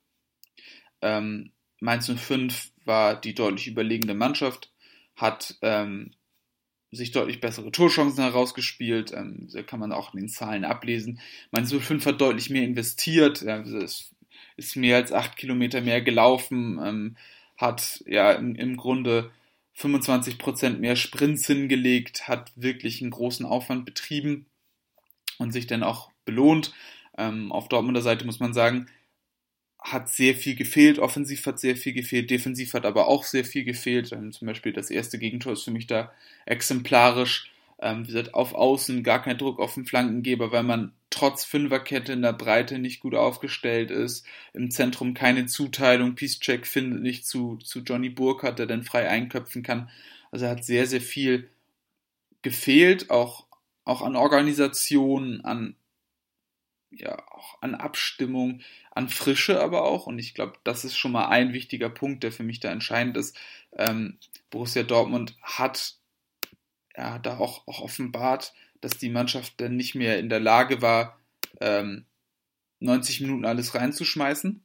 Ähm, 1.03 1.51
Mainz 1.81 2.11
05 2.11 2.71
war 2.85 3.21
die 3.21 3.35
deutlich 3.35 3.67
überlegene 3.67 4.15
Mannschaft, 4.15 4.73
hat 5.17 5.57
ähm, 5.63 6.13
sich 6.93 7.13
deutlich 7.13 7.41
bessere 7.41 7.73
Torchancen 7.73 8.23
herausgespielt. 8.23 9.13
Ähm, 9.13 9.49
kann 9.67 9.81
man 9.81 9.93
auch 9.93 10.15
in 10.15 10.21
den 10.21 10.29
Zahlen 10.29 10.65
ablesen. 10.65 11.21
Mainz 11.51 11.73
05 11.73 12.07
hat 12.07 12.21
deutlich 12.21 12.51
mehr 12.51 12.63
investiert, 12.63 13.43
ja, 13.43 13.57
ist, 13.59 14.15
ist 14.57 14.77
mehr 14.77 14.97
als 14.97 15.13
acht 15.13 15.37
Kilometer 15.37 15.81
mehr 15.81 16.01
gelaufen, 16.01 16.81
ähm, 16.83 17.17
hat 17.57 18.03
ja 18.07 18.33
im, 18.33 18.55
im 18.55 18.77
Grunde 18.77 19.31
25% 19.79 20.79
mehr 20.79 20.97
Sprints 20.97 21.47
hingelegt, 21.47 22.29
hat 22.29 22.53
wirklich 22.57 23.03
einen 23.03 23.11
großen 23.11 23.45
Aufwand 23.45 23.85
betrieben 23.85 24.47
und 25.39 25.53
sich 25.53 25.67
dann 25.67 25.83
auch 25.83 26.11
belohnt. 26.25 26.73
Ähm, 27.19 27.53
auf 27.53 27.69
Dortmunder 27.69 28.03
Seite 28.03 28.25
muss 28.25 28.41
man 28.41 28.55
sagen, 28.55 28.87
hat 29.85 30.09
sehr 30.09 30.35
viel 30.35 30.55
gefehlt, 30.55 30.99
offensiv 30.99 31.45
hat 31.47 31.61
sehr 31.61 31.77
viel 31.77 31.93
gefehlt, 31.93 32.31
defensiv 32.31 32.73
hat 32.73 32.87
aber 32.87 33.07
auch 33.07 33.25
sehr 33.25 33.45
viel 33.45 33.65
gefehlt. 33.65 34.13
Ähm, 34.13 34.33
zum 34.33 34.47
Beispiel 34.47 34.73
das 34.73 34.91
erste 34.91 35.19
Gegentor 35.19 35.53
ist 35.53 35.65
für 35.65 35.71
mich 35.71 35.87
da 35.87 36.13
exemplarisch. 36.47 37.51
Ähm, 37.81 38.05
wie 38.05 38.13
gesagt, 38.13 38.35
auf 38.35 38.55
Außen 38.55 39.03
gar 39.03 39.23
kein 39.23 39.39
Druck 39.39 39.59
auf 39.59 39.75
den 39.75 39.87
Flankengeber, 39.87 40.53
weil 40.53 40.63
man 40.63 40.93
trotz 41.11 41.45
Fünferkette 41.45 42.13
in 42.13 42.23
der 42.23 42.33
Breite 42.33 42.79
nicht 42.79 43.01
gut 43.01 43.15
aufgestellt 43.15 43.91
ist. 43.91 44.27
Im 44.53 44.71
Zentrum 44.71 45.15
keine 45.15 45.47
Zuteilung. 45.47 46.15
Peacecheck 46.15 46.67
findet 46.67 47.03
nicht 47.03 47.27
zu, 47.27 47.57
zu 47.59 47.81
Johnny 47.81 48.11
Burkhardt, 48.11 48.59
der 48.59 48.67
dann 48.67 48.83
frei 48.83 49.09
einköpfen 49.09 49.63
kann. 49.63 49.91
Also 50.31 50.47
hat 50.49 50.65
sehr, 50.65 50.87
sehr 50.87 51.01
viel 51.01 51.51
gefehlt, 52.43 53.11
auch, 53.11 53.47
auch 53.85 54.03
an 54.03 54.17
Organisation, 54.17 55.41
an 55.43 55.77
ja 56.99 57.19
auch 57.33 57.61
an 57.61 57.75
Abstimmung, 57.75 58.61
an 58.93 59.09
Frische 59.09 59.61
aber 59.61 59.85
auch. 59.85 60.07
Und 60.07 60.19
ich 60.19 60.35
glaube, 60.35 60.55
das 60.65 60.85
ist 60.85 60.97
schon 60.97 61.13
mal 61.13 61.27
ein 61.27 61.53
wichtiger 61.53 61.91
Punkt, 61.91 62.23
der 62.23 62.33
für 62.33 62.43
mich 62.43 62.61
da 62.61 62.71
entscheidend 62.71 63.17
ist. 63.17 63.37
Ähm, 63.77 64.19
Borussia 64.51 64.83
Dortmund 64.83 65.37
hat 65.43 65.97
ja 66.97 67.19
da 67.19 67.39
auch, 67.39 67.67
auch 67.67 67.81
offenbart, 67.81 68.55
dass 68.81 68.99
die 68.99 69.11
Mannschaft 69.11 69.55
dann 69.59 69.77
nicht 69.77 69.95
mehr 69.95 70.19
in 70.19 70.29
der 70.29 70.41
Lage 70.41 70.83
war, 70.83 71.19
ähm, 71.61 72.05
90 72.81 73.21
Minuten 73.23 73.45
alles 73.45 73.75
reinzuschmeißen. 73.75 74.63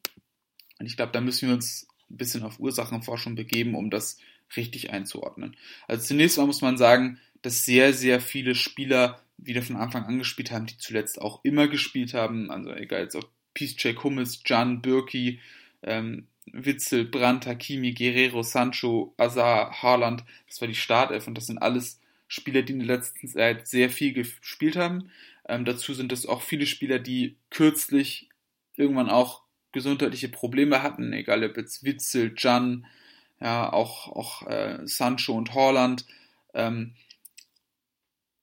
Und 0.80 0.86
ich 0.86 0.96
glaube, 0.96 1.12
da 1.12 1.22
müssen 1.22 1.48
wir 1.48 1.56
uns 1.56 1.88
ein 2.10 2.18
bisschen 2.18 2.44
auf 2.44 2.60
Ursachenforschung 2.60 3.36
begeben, 3.36 3.76
um 3.76 3.90
das 3.90 4.18
richtig 4.56 4.92
einzuordnen. 4.92 5.56
Also 5.88 6.08
zunächst 6.08 6.38
mal 6.38 6.48
muss 6.48 6.62
man 6.62 6.78
sagen, 6.78 7.20
dass 7.42 7.66
sehr, 7.66 7.94
sehr 7.94 8.20
viele 8.20 8.56
Spieler 8.56 9.22
wieder 9.38 9.62
von 9.62 9.78
Anfang 9.78 10.06
an 10.06 10.18
gespielt 10.18 10.52
haben, 10.52 10.66
die 10.66 10.78
zuletzt 10.78 11.22
auch 11.22 11.44
immer 11.44 11.68
gespielt 11.68 12.14
haben. 12.14 12.52
Also 12.52 12.74
egal 12.74 13.04
jetzt 13.04 13.16
ob 13.16 13.30
Peacecheck, 13.54 14.04
Hummels, 14.04 14.42
Jan, 14.46 14.82
Birki, 14.82 15.40
ähm, 15.84 16.28
Witzel, 16.52 17.06
Brandt, 17.06 17.46
Hakimi, 17.46 17.94
Guerrero, 17.94 18.44
Sancho, 18.44 19.14
Azar, 19.18 19.82
Haaland. 19.82 20.24
Das 20.48 20.60
war 20.62 20.68
die 20.68 20.76
Startelf 20.76 21.28
und 21.28 21.38
das 21.38 21.46
sind 21.46 21.60
alles 21.60 21.99
Spieler, 22.30 22.62
die 22.62 22.74
in 22.74 22.80
der 22.80 22.96
letzten 22.96 23.28
Zeit 23.28 23.68
sehr 23.68 23.90
viel 23.90 24.14
gespielt 24.14 24.78
haben. 24.78 25.10
Ähm, 25.48 25.66
dazu 25.66 25.94
sind 25.94 26.14
es 26.14 26.26
auch 26.26 26.42
viele 26.42 26.68
Spieler, 26.68 27.00
die 27.00 27.36
kürzlich 27.50 28.30
irgendwann 28.78 29.10
auch 29.10 29.42
gesundheitliche 29.72 30.30
Probleme 30.30 30.82
hatten, 30.82 31.12
egal 31.12 31.44
ob 31.44 31.58
jetzt 31.58 31.84
Witzel, 31.84 32.34
Jan, 32.38 32.86
ja, 33.42 33.74
auch, 33.74 34.08
auch 34.08 34.48
äh, 34.48 34.80
Sancho 34.86 35.34
und 35.34 35.54
Holland. 35.54 36.06
Ähm, 36.54 36.94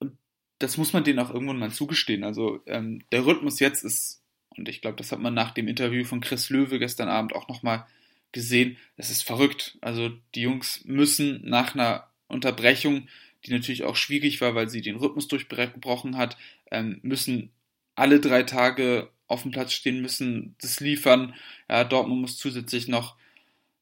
und 0.00 0.18
das 0.58 0.76
muss 0.76 0.92
man 0.92 1.04
denen 1.04 1.20
auch 1.20 1.32
irgendwann 1.32 1.58
mal 1.58 1.70
zugestehen. 1.70 2.24
Also 2.24 2.60
ähm, 2.66 3.02
der 3.12 3.24
Rhythmus 3.24 3.60
jetzt 3.60 3.84
ist, 3.84 4.22
und 4.50 4.68
ich 4.68 4.80
glaube, 4.80 4.96
das 4.96 5.12
hat 5.12 5.20
man 5.20 5.34
nach 5.34 5.52
dem 5.52 5.68
Interview 5.68 6.04
von 6.04 6.20
Chris 6.20 6.50
Löwe 6.50 6.78
gestern 6.80 7.08
Abend 7.08 7.34
auch 7.34 7.48
nochmal 7.48 7.86
gesehen, 8.32 8.78
es 8.96 9.10
ist 9.10 9.22
verrückt. 9.22 9.78
Also 9.80 10.10
die 10.34 10.42
Jungs 10.42 10.84
müssen 10.84 11.40
nach 11.44 11.74
einer 11.74 12.10
Unterbrechung, 12.28 13.08
die 13.46 13.52
natürlich 13.52 13.84
auch 13.84 13.96
schwierig 13.96 14.40
war, 14.40 14.54
weil 14.54 14.68
sie 14.68 14.80
den 14.80 14.96
Rhythmus 14.96 15.28
durchgebrochen 15.28 16.16
hat, 16.16 16.36
ähm, 16.70 16.98
müssen 17.02 17.50
alle 17.94 18.20
drei 18.20 18.42
Tage 18.42 19.10
auf 19.26 19.42
dem 19.42 19.50
Platz 19.50 19.72
stehen, 19.72 20.02
müssen 20.02 20.54
das 20.60 20.80
liefern. 20.80 21.34
Ja, 21.68 21.84
Dortmund 21.84 22.20
muss 22.20 22.36
zusätzlich 22.36 22.88
noch 22.88 23.16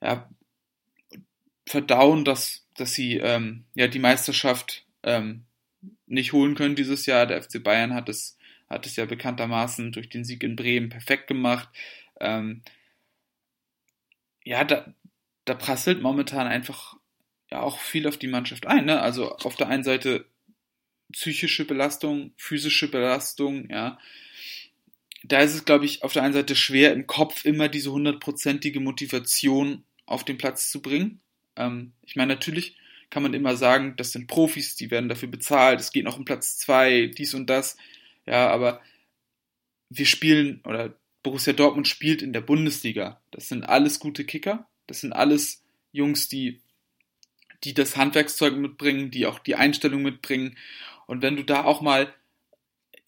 ja, 0.01 0.29
verdauen, 1.67 2.25
dass, 2.25 2.67
dass 2.77 2.95
sie 2.95 3.17
ähm, 3.17 3.65
ja 3.75 3.89
die 3.89 3.99
Meisterschaft 3.99 4.85
ähm, 5.03 5.45
nicht 6.07 6.33
holen 6.33 6.55
können 6.55 6.77
dieses 6.77 7.07
Jahr. 7.07 7.27
Der 7.27 7.43
FC 7.43 7.63
Bayern 7.63 7.95
hat 7.95 8.09
es, 8.09 8.39
hat 8.69 8.87
es 8.87 8.97
ja 8.97 9.05
bekanntermaßen 9.05 9.93
durch 9.93 10.09
den 10.09 10.25
Sieg 10.25 10.43
in 10.43 10.57
Bremen 10.57 10.89
perfekt 10.89 11.27
gemacht. 11.27 11.69
Ähm, 12.21 12.63
ja, 14.45 14.65
da, 14.65 14.95
da 15.45 15.55
prasselt 15.55 16.03
momentan 16.03 16.47
einfach 16.47 16.97
ja 17.55 17.63
auch 17.63 17.79
viel 17.79 18.07
auf 18.07 18.17
die 18.17 18.27
Mannschaft 18.27 18.67
ein. 18.67 18.85
Ne? 18.85 19.01
Also 19.01 19.37
auf 19.37 19.57
der 19.57 19.69
einen 19.69 19.85
Seite 19.85 20.27
psychische 21.13 21.65
Belastung, 21.65 22.33
physische 22.37 22.91
Belastung, 22.91 23.71
ja. 23.71 23.99
Da 25.23 25.41
ist 25.41 25.55
es, 25.55 25.65
glaube 25.65 25.87
ich, 25.87 26.03
auf 26.03 26.13
der 26.13 26.23
einen 26.23 26.35
Seite 26.35 26.55
schwer, 26.55 26.93
im 26.93 27.07
Kopf 27.07 27.47
immer 27.47 27.69
diese 27.69 27.93
hundertprozentige 27.93 28.81
Motivation 28.81 29.85
auf 30.05 30.25
den 30.25 30.37
Platz 30.37 30.71
zu 30.71 30.83
bringen. 30.83 31.21
Ähm, 31.57 31.93
ich 32.03 32.17
meine, 32.17 32.35
natürlich 32.35 32.77
kann 33.09 33.23
man 33.23 33.33
immer 33.33 33.57
sagen, 33.57 33.95
das 33.97 34.13
sind 34.13 34.27
Profis, 34.27 34.77
die 34.77 34.91
werden 34.91 35.09
dafür 35.09 35.29
bezahlt, 35.29 35.81
es 35.81 35.93
geht 35.93 36.05
noch 36.05 36.19
um 36.19 36.27
Platz 36.27 36.59
zwei, 36.59 37.07
dies 37.07 37.33
und 37.33 37.49
das. 37.49 37.79
Ja, 38.27 38.49
aber 38.49 38.83
wir 39.89 40.07
spielen, 40.07 40.61
oder 40.65 40.95
Borussia 41.23 41.55
Dortmund 41.55 41.89
spielt 41.89 42.21
in 42.21 42.35
der 42.35 42.43
Bundesliga. 42.43 43.21
Das 43.31 43.49
sind 43.49 43.65
alles 43.65 44.01
gute 44.01 44.25
Kicker. 44.25 44.69
Das 44.87 45.01
sind 45.01 45.13
alles 45.15 45.63
Jungs, 45.93 46.29
die, 46.29 46.61
die 47.65 47.75
das 47.75 47.97
Handwerkszeug 47.97 48.57
mitbringen, 48.57 49.11
die 49.11 49.27
auch 49.27 49.39
die 49.39 49.57
Einstellung 49.57 50.03
mitbringen. 50.03 50.57
Und 51.07 51.23
wenn 51.23 51.37
du 51.37 51.43
da 51.43 51.65
auch 51.65 51.81
mal, 51.81 52.13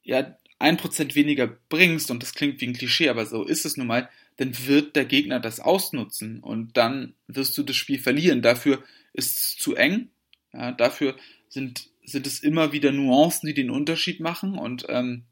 ja, 0.02 0.36
ein 0.58 0.76
Prozent 0.76 1.14
weniger 1.14 1.46
bringst, 1.68 2.10
und 2.10 2.22
das 2.22 2.34
klingt 2.34 2.60
wie 2.60 2.66
ein 2.66 2.72
Klischee, 2.72 3.08
aber 3.08 3.26
so 3.26 3.44
ist 3.44 3.66
es 3.66 3.76
nun 3.76 3.86
mal, 3.86 4.08
dann 4.36 4.66
wird 4.66 4.96
der 4.96 5.04
Gegner 5.04 5.40
das 5.40 5.60
ausnutzen 5.60 6.40
und 6.40 6.76
dann 6.76 7.14
wirst 7.26 7.56
du 7.58 7.62
das 7.62 7.76
Spiel 7.76 7.98
verlieren. 7.98 8.42
Dafür 8.42 8.82
ist 9.12 9.36
es 9.36 9.56
zu 9.56 9.74
eng. 9.74 10.08
Ja, 10.52 10.72
dafür 10.72 11.16
sind, 11.48 11.88
sind 12.04 12.26
es 12.26 12.40
immer 12.40 12.72
wieder 12.72 12.92
Nuancen, 12.92 13.46
die 13.46 13.54
den 13.54 13.70
Unterschied 13.70 14.20
machen 14.20 14.58
und 14.58 14.86
ähm, 14.88 15.24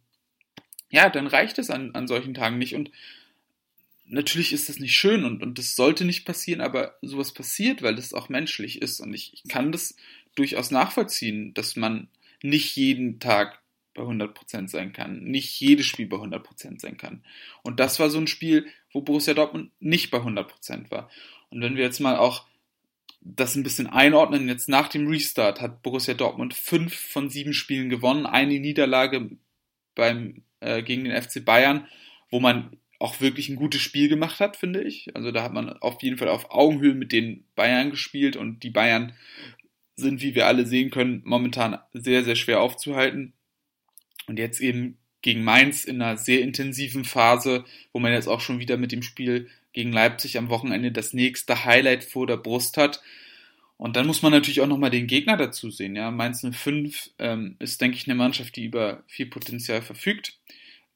ja, 0.91 1.11
dann 1.11 1.27
reicht 1.27 1.59
es 1.59 1.71
an, 1.71 1.95
an 1.95 2.07
solchen 2.07 2.35
Tagen 2.35 2.59
nicht 2.59 2.75
und 2.75 2.91
natürlich 4.15 4.53
ist 4.53 4.69
das 4.69 4.79
nicht 4.79 4.97
schön 4.97 5.25
und, 5.25 5.43
und 5.43 5.59
das 5.59 5.77
sollte 5.77 6.05
nicht 6.05 6.25
passieren, 6.25 6.61
aber 6.61 6.97
sowas 7.03 7.33
passiert, 7.33 7.83
weil 7.83 7.97
das 7.97 8.15
auch 8.15 8.29
menschlich 8.29 8.81
ist 8.81 9.01
und 9.01 9.13
ich, 9.13 9.35
ich 9.35 9.45
kann 9.49 9.73
das 9.73 9.97
durchaus 10.35 10.71
nachvollziehen, 10.71 11.55
dass 11.55 11.77
man 11.77 12.09
nicht 12.43 12.77
jeden 12.77 13.21
Tag 13.21 13.61
bei 13.95 14.03
100% 14.03 14.69
sein 14.69 14.93
kann, 14.93 15.23
nicht 15.23 15.59
jedes 15.61 15.87
Spiel 15.87 16.07
bei 16.07 16.17
100% 16.17 16.81
sein 16.81 16.97
kann. 16.97 17.25
Und 17.63 17.79
das 17.79 18.01
war 18.01 18.11
so 18.11 18.19
ein 18.19 18.27
Spiel, 18.27 18.67
wo 18.93 19.03
Borussia 19.03 19.35
Dortmund 19.35 19.71
nicht 19.79 20.11
bei 20.11 20.19
100% 20.19 20.91
war. 20.91 21.11
Und 21.51 21.61
wenn 21.61 21.77
wir 21.77 21.85
jetzt 21.85 22.01
mal 22.01 22.17
auch 22.17 22.47
das 23.21 23.55
ein 23.55 23.63
bisschen 23.63 23.87
einordnen, 23.87 24.49
jetzt 24.49 24.69
nach 24.69 24.89
dem 24.89 25.07
Restart 25.07 25.61
hat 25.61 25.83
Borussia 25.83 26.15
Dortmund 26.15 26.55
fünf 26.55 26.95
von 26.95 27.31
sieben 27.31 27.55
Spielen 27.55 27.89
gewonnen, 27.89 28.27
eine 28.27 28.59
Niederlage 28.59 29.31
beim, 29.95 30.43
äh, 30.61 30.83
gegen 30.83 31.05
den 31.05 31.23
FC 31.23 31.45
Bayern, 31.45 31.87
wo 32.31 32.41
man 32.41 32.77
auch 32.99 33.21
wirklich 33.21 33.49
ein 33.49 33.57
gutes 33.57 33.83
Spiel 33.83 34.09
gemacht 34.09 34.41
hat, 34.41 34.57
finde 34.57 34.83
ich. 34.83 35.15
Also 35.15 35.33
da 35.33 35.43
hat 35.43 35.53
man 35.53 35.71
auf 35.71 36.03
jeden 36.03 36.19
Fall 36.19 36.29
auf 36.29 36.51
Augenhöhe 36.51 36.95
mit 36.95 37.13
den 37.13 37.45
Bayern 37.55 37.91
gespielt 37.91 38.37
und 38.37 38.63
die 38.63 38.71
Bayern 38.71 39.13
sind, 39.97 40.23
wie 40.23 40.35
wir 40.35 40.47
alle 40.47 40.67
sehen 40.67 40.91
können, 40.91 41.23
momentan 41.25 41.79
sehr, 41.93 42.25
sehr 42.25 42.37
schwer 42.37 42.61
aufzuhalten. 42.61 43.33
Und 44.27 44.39
jetzt 44.39 44.61
eben 44.61 44.99
gegen 45.23 45.45
Mainz 45.45 45.85
in 45.85 46.03
einer 46.03 46.17
sehr 46.17 46.41
intensiven 46.43 47.05
Phase, 47.05 47.65
wo 47.93 47.99
man 47.99 48.13
jetzt 48.13 48.29
auch 48.29 48.41
schon 48.41 48.59
wieder 48.59 48.77
mit 48.77 48.93
dem 48.93 49.03
Spiel 49.03 49.49
gegen 49.73 49.93
Leipzig 49.93 50.39
am 50.39 50.49
Wochenende 50.51 50.93
das 50.93 51.13
nächste 51.13 51.65
Highlight 51.65 52.05
vor 52.05 52.27
der 52.27 52.37
Brust 52.37 52.77
hat. 52.77 53.03
Und 53.77 53.97
dann 53.97 54.07
muss 54.07 54.23
man 54.23 54.33
natürlich 54.33 54.61
auch 54.61 54.67
nochmal 54.67 54.91
den 54.91 55.07
Gegner 55.07 55.37
dazu 55.37 55.71
sehen. 55.71 55.97
Ja, 55.97 56.11
Mainz 56.11 56.47
05 56.49 57.11
ähm, 57.19 57.57
ist, 57.59 57.81
denke 57.81 57.97
ich, 57.97 58.07
eine 58.07 58.15
Mannschaft, 58.15 58.57
die 58.57 58.65
über 58.65 59.03
viel 59.07 59.27
Potenzial 59.27 59.83
verfügt, 59.83 60.39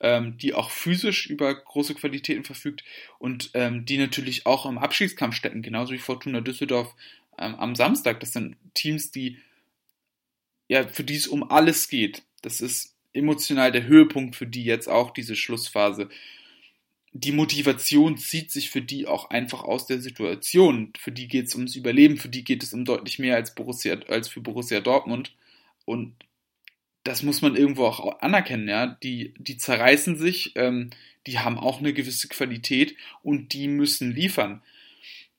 ähm, 0.00 0.38
die 0.38 0.54
auch 0.54 0.70
physisch 0.70 1.26
über 1.26 1.54
große 1.54 1.94
Qualitäten 1.94 2.44
verfügt 2.44 2.84
und 3.18 3.50
ähm, 3.54 3.84
die 3.84 3.98
natürlich 3.98 4.46
auch 4.46 4.66
im 4.66 4.78
Abschiedskampf 4.78 5.34
stecken, 5.34 5.62
genauso 5.62 5.92
wie 5.92 5.98
Fortuna 5.98 6.40
Düsseldorf 6.40 6.94
ähm, 7.38 7.54
am 7.56 7.74
Samstag. 7.74 8.20
Das 8.20 8.32
sind 8.32 8.56
Teams, 8.74 9.10
die 9.10 9.38
ja, 10.68 10.86
für 10.86 11.04
die 11.04 11.16
es 11.16 11.26
um 11.26 11.50
alles 11.50 11.88
geht. 11.88 12.22
Das 12.42 12.60
ist 12.60 12.94
emotional 13.12 13.72
der 13.72 13.86
Höhepunkt 13.86 14.36
für 14.36 14.46
die 14.46 14.64
jetzt 14.64 14.88
auch, 14.88 15.10
diese 15.10 15.34
Schlussphase. 15.34 16.08
Die 17.12 17.32
Motivation 17.32 18.18
zieht 18.18 18.50
sich 18.50 18.70
für 18.70 18.82
die 18.82 19.06
auch 19.06 19.30
einfach 19.30 19.64
aus 19.64 19.86
der 19.86 20.00
Situation. 20.00 20.92
Für 20.98 21.10
die 21.10 21.26
geht 21.26 21.46
es 21.46 21.54
ums 21.54 21.74
Überleben, 21.74 22.18
für 22.18 22.28
die 22.28 22.44
geht 22.44 22.62
es 22.62 22.74
um 22.74 22.84
deutlich 22.84 23.18
mehr 23.18 23.34
als, 23.34 23.54
Borussia, 23.54 23.98
als 24.08 24.28
für 24.28 24.40
Borussia 24.40 24.80
Dortmund. 24.80 25.34
Und 25.86 26.14
das 27.08 27.22
muss 27.22 27.40
man 27.40 27.56
irgendwo 27.56 27.86
auch 27.86 28.20
anerkennen, 28.20 28.68
ja. 28.68 28.86
Die, 28.86 29.32
die 29.38 29.56
zerreißen 29.56 30.16
sich, 30.16 30.52
ähm, 30.56 30.90
die 31.26 31.38
haben 31.38 31.58
auch 31.58 31.78
eine 31.78 31.94
gewisse 31.94 32.28
Qualität 32.28 32.96
und 33.22 33.54
die 33.54 33.66
müssen 33.66 34.12
liefern. 34.12 34.60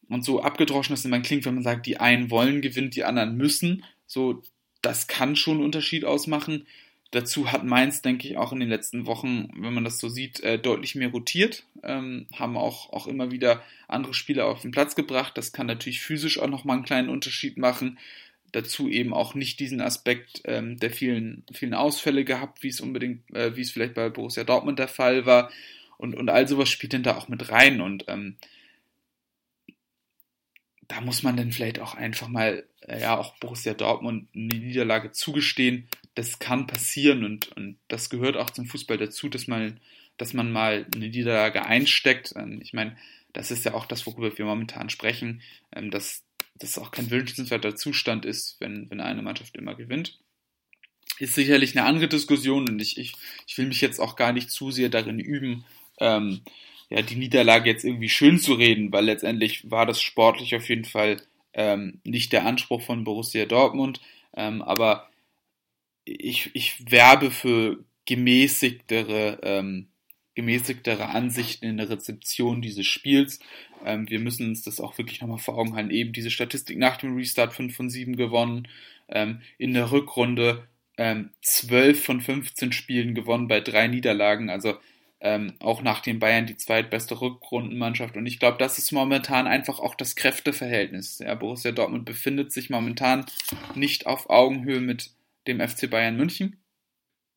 Und 0.09 0.25
so 0.25 0.41
abgedroschen 0.41 0.95
das 0.95 1.05
immer 1.05 1.19
klingt, 1.19 1.45
wenn 1.45 1.53
man 1.53 1.63
sagt, 1.63 1.85
die 1.85 1.99
einen 1.99 2.31
wollen 2.31 2.61
gewinnen, 2.61 2.89
die 2.89 3.03
anderen 3.03 3.37
müssen, 3.37 3.85
so, 4.07 4.41
das 4.81 5.05
kann 5.05 5.35
schon 5.35 5.57
einen 5.57 5.65
Unterschied 5.65 6.05
ausmachen. 6.05 6.65
Dazu 7.11 7.51
hat 7.51 7.63
Mainz, 7.63 8.01
denke 8.01 8.27
ich, 8.27 8.37
auch 8.37 8.51
in 8.51 8.59
den 8.59 8.69
letzten 8.69 9.05
Wochen, 9.05 9.49
wenn 9.55 9.73
man 9.73 9.83
das 9.83 9.99
so 9.99 10.09
sieht, 10.09 10.39
äh, 10.39 10.57
deutlich 10.57 10.95
mehr 10.95 11.09
rotiert, 11.09 11.65
ähm, 11.83 12.25
haben 12.33 12.57
auch, 12.57 12.91
auch 12.93 13.05
immer 13.05 13.29
wieder 13.29 13.61
andere 13.87 14.15
Spieler 14.15 14.47
auf 14.47 14.61
den 14.61 14.71
Platz 14.71 14.95
gebracht. 14.95 15.37
Das 15.37 15.51
kann 15.51 15.67
natürlich 15.67 16.01
physisch 16.01 16.39
auch 16.39 16.47
nochmal 16.47 16.77
einen 16.77 16.85
kleinen 16.85 17.09
Unterschied 17.09 17.57
machen. 17.57 17.99
Dazu 18.51 18.89
eben 18.89 19.13
auch 19.13 19.35
nicht 19.35 19.59
diesen 19.59 19.81
Aspekt 19.81 20.41
ähm, 20.45 20.77
der 20.77 20.91
vielen, 20.91 21.43
vielen 21.53 21.73
Ausfälle 21.73 22.23
gehabt, 22.23 22.63
wie 22.63 22.69
es 22.69 22.81
unbedingt, 22.81 23.29
äh, 23.33 23.55
wie 23.55 23.61
es 23.61 23.71
vielleicht 23.71 23.93
bei 23.93 24.09
Borussia 24.09 24.43
Dortmund 24.43 24.79
der 24.79 24.87
Fall 24.87 25.25
war. 25.25 25.51
Und, 25.97 26.15
und 26.15 26.29
all 26.29 26.47
sowas 26.47 26.69
spielt 26.69 26.93
dann 26.93 27.03
da 27.03 27.17
auch 27.17 27.27
mit 27.27 27.49
rein. 27.49 27.81
Und 27.81 28.05
ähm, 28.07 28.37
da 30.87 31.01
muss 31.01 31.23
man 31.23 31.37
dann 31.37 31.51
vielleicht 31.51 31.79
auch 31.79 31.93
einfach 31.93 32.27
mal, 32.27 32.65
äh, 32.81 33.01
ja, 33.01 33.17
auch 33.17 33.37
Borussia 33.39 33.73
Dortmund 33.73 34.27
eine 34.33 34.55
Niederlage 34.55 35.11
zugestehen 35.11 35.87
das 36.19 36.37
kann 36.37 36.67
passieren 36.67 37.23
und, 37.23 37.55
und 37.55 37.77
das 37.87 38.09
gehört 38.09 38.35
auch 38.35 38.49
zum 38.49 38.65
Fußball 38.65 38.97
dazu, 38.97 39.29
dass 39.29 39.47
man, 39.47 39.79
dass 40.17 40.33
man 40.33 40.51
mal 40.51 40.85
eine 40.93 41.07
Niederlage 41.07 41.65
einsteckt. 41.65 42.33
Ähm, 42.35 42.59
ich 42.61 42.73
meine, 42.73 42.97
das 43.31 43.51
ist 43.51 43.63
ja 43.63 43.73
auch 43.73 43.85
das, 43.85 44.05
worüber 44.05 44.37
wir 44.37 44.45
momentan 44.45 44.89
sprechen, 44.89 45.41
ähm, 45.73 45.91
dass 45.91 46.25
das 46.59 46.77
auch 46.77 46.91
kein 46.91 47.09
wünschenswerter 47.09 47.75
Zustand 47.75 48.25
ist, 48.25 48.57
wenn, 48.59 48.89
wenn 48.89 49.01
eine 49.01 49.21
Mannschaft 49.21 49.55
immer 49.57 49.75
gewinnt. 49.75 50.19
Ist 51.17 51.35
sicherlich 51.35 51.77
eine 51.77 51.85
andere 51.85 52.07
Diskussion 52.07 52.69
und 52.69 52.81
ich, 52.81 52.97
ich, 52.97 53.13
ich 53.47 53.57
will 53.57 53.67
mich 53.67 53.81
jetzt 53.81 53.99
auch 53.99 54.15
gar 54.15 54.31
nicht 54.31 54.51
zu 54.51 54.71
sehr 54.71 54.89
darin 54.89 55.19
üben, 55.19 55.65
ähm, 55.99 56.41
ja, 56.89 57.01
die 57.01 57.15
Niederlage 57.15 57.69
jetzt 57.69 57.83
irgendwie 57.83 58.09
schön 58.09 58.39
zu 58.39 58.53
reden, 58.53 58.91
weil 58.91 59.05
letztendlich 59.05 59.69
war 59.69 59.85
das 59.85 60.01
sportlich 60.01 60.55
auf 60.55 60.67
jeden 60.69 60.85
Fall 60.85 61.21
ähm, 61.53 62.01
nicht 62.03 62.33
der 62.33 62.45
Anspruch 62.45 62.81
von 62.81 63.03
Borussia 63.03 63.45
Dortmund. 63.45 64.01
Ähm, 64.35 64.61
aber 64.61 65.09
ich, 66.05 66.49
ich 66.53 66.89
werbe 66.89 67.31
für 67.31 67.83
gemäßigtere, 68.05 69.39
ähm, 69.43 69.87
gemäßigtere 70.39 71.09
Ansichten 71.09 71.65
in 71.65 71.75
der 71.75 71.89
Rezeption 71.89 72.61
dieses 72.61 72.87
Spiels. 72.87 73.41
Ähm, 73.85 74.09
wir 74.09 74.19
müssen 74.19 74.47
uns 74.47 74.63
das 74.63 74.79
auch 74.79 74.97
wirklich 74.97 75.19
nochmal 75.19 75.37
vor 75.37 75.57
Augen 75.57 75.75
halten. 75.75 75.91
Eben 75.91 76.13
diese 76.13 76.31
Statistik 76.31 76.77
nach 76.77 76.95
dem 76.95 77.17
Restart 77.17 77.53
5 77.53 77.75
von 77.75 77.89
7 77.89 78.15
gewonnen. 78.15 78.69
Ähm, 79.09 79.41
in 79.57 79.73
der 79.73 79.91
Rückrunde 79.91 80.63
ähm, 80.97 81.31
12 81.41 82.01
von 82.01 82.21
15 82.21 82.71
Spielen 82.71 83.15
gewonnen 83.15 83.49
bei 83.49 83.59
drei 83.59 83.87
Niederlagen. 83.87 84.49
Also 84.49 84.77
ähm, 85.19 85.55
auch 85.59 85.81
nach 85.81 85.99
den 85.99 86.19
Bayern 86.19 86.45
die 86.45 86.55
zweitbeste 86.55 87.19
Rückrundenmannschaft. 87.19 88.15
Und 88.15 88.25
ich 88.25 88.39
glaube, 88.39 88.59
das 88.59 88.77
ist 88.77 88.93
momentan 88.93 89.45
einfach 89.45 89.81
auch 89.81 89.95
das 89.95 90.15
Kräfteverhältnis. 90.15 91.19
Ja, 91.19 91.35
Borussia 91.35 91.73
Dortmund 91.73 92.05
befindet 92.05 92.53
sich 92.53 92.69
momentan 92.69 93.25
nicht 93.75 94.07
auf 94.07 94.29
Augenhöhe 94.29 94.79
mit 94.79 95.11
dem 95.47 95.59
FC 95.59 95.89
Bayern 95.89 96.15
München. 96.15 96.61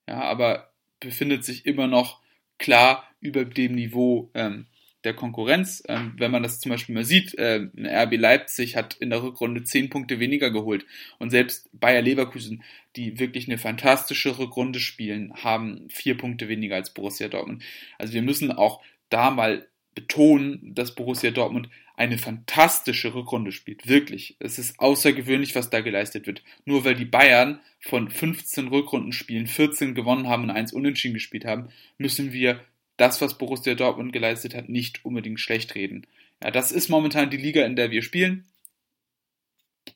Ja, 0.08 0.20
aber 0.20 0.72
befindet 1.00 1.44
sich 1.44 1.66
immer 1.66 1.88
noch 1.88 2.21
klar 2.62 3.04
über 3.20 3.44
dem 3.44 3.74
Niveau 3.74 4.30
ähm, 4.34 4.66
der 5.04 5.14
Konkurrenz. 5.14 5.82
Ähm, 5.88 6.14
wenn 6.16 6.30
man 6.30 6.42
das 6.42 6.60
zum 6.60 6.70
Beispiel 6.70 6.94
mal 6.94 7.04
sieht, 7.04 7.34
äh, 7.34 7.68
RB 7.76 8.16
Leipzig 8.16 8.76
hat 8.76 8.94
in 8.94 9.10
der 9.10 9.22
Rückrunde 9.22 9.64
zehn 9.64 9.90
Punkte 9.90 10.20
weniger 10.20 10.50
geholt 10.50 10.86
und 11.18 11.30
selbst 11.30 11.68
Bayer 11.72 12.02
Leverkusen, 12.02 12.62
die 12.96 13.18
wirklich 13.18 13.48
eine 13.48 13.58
fantastische 13.58 14.38
Rückrunde 14.38 14.80
spielen, 14.80 15.34
haben 15.34 15.88
vier 15.88 16.16
Punkte 16.16 16.48
weniger 16.48 16.76
als 16.76 16.94
Borussia 16.94 17.28
Dortmund. 17.28 17.62
Also 17.98 18.14
wir 18.14 18.22
müssen 18.22 18.52
auch 18.52 18.80
da 19.08 19.30
mal 19.30 19.66
betonen, 19.94 20.74
dass 20.74 20.94
Borussia 20.94 21.30
Dortmund 21.30 21.68
eine 21.96 22.18
fantastische 22.18 23.14
Rückrunde 23.14 23.52
spielt. 23.52 23.86
Wirklich. 23.86 24.36
Es 24.38 24.58
ist 24.58 24.78
außergewöhnlich, 24.80 25.54
was 25.54 25.70
da 25.70 25.80
geleistet 25.80 26.26
wird. 26.26 26.42
Nur 26.64 26.84
weil 26.84 26.94
die 26.94 27.04
Bayern 27.04 27.60
von 27.80 28.10
15 28.10 28.68
Rückrundenspielen 28.68 29.46
14 29.46 29.94
gewonnen 29.94 30.28
haben 30.28 30.44
und 30.44 30.50
eins 30.50 30.72
unentschieden 30.72 31.14
gespielt 31.14 31.44
haben, 31.44 31.68
müssen 31.98 32.32
wir 32.32 32.60
das, 32.96 33.20
was 33.20 33.38
Borussia 33.38 33.74
Dortmund 33.74 34.12
geleistet 34.12 34.54
hat, 34.54 34.68
nicht 34.68 35.04
unbedingt 35.04 35.40
schlecht 35.40 35.74
reden. 35.74 36.06
Ja, 36.42 36.50
das 36.50 36.72
ist 36.72 36.88
momentan 36.88 37.30
die 37.30 37.36
Liga, 37.36 37.64
in 37.64 37.76
der 37.76 37.90
wir 37.90 38.02
spielen. 38.02 38.46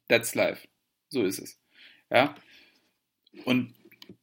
That's 0.09 0.35
life. 0.35 0.67
So 1.09 1.23
ist 1.23 1.39
es. 1.39 1.59
Ja. 2.11 2.35
Und 3.45 3.75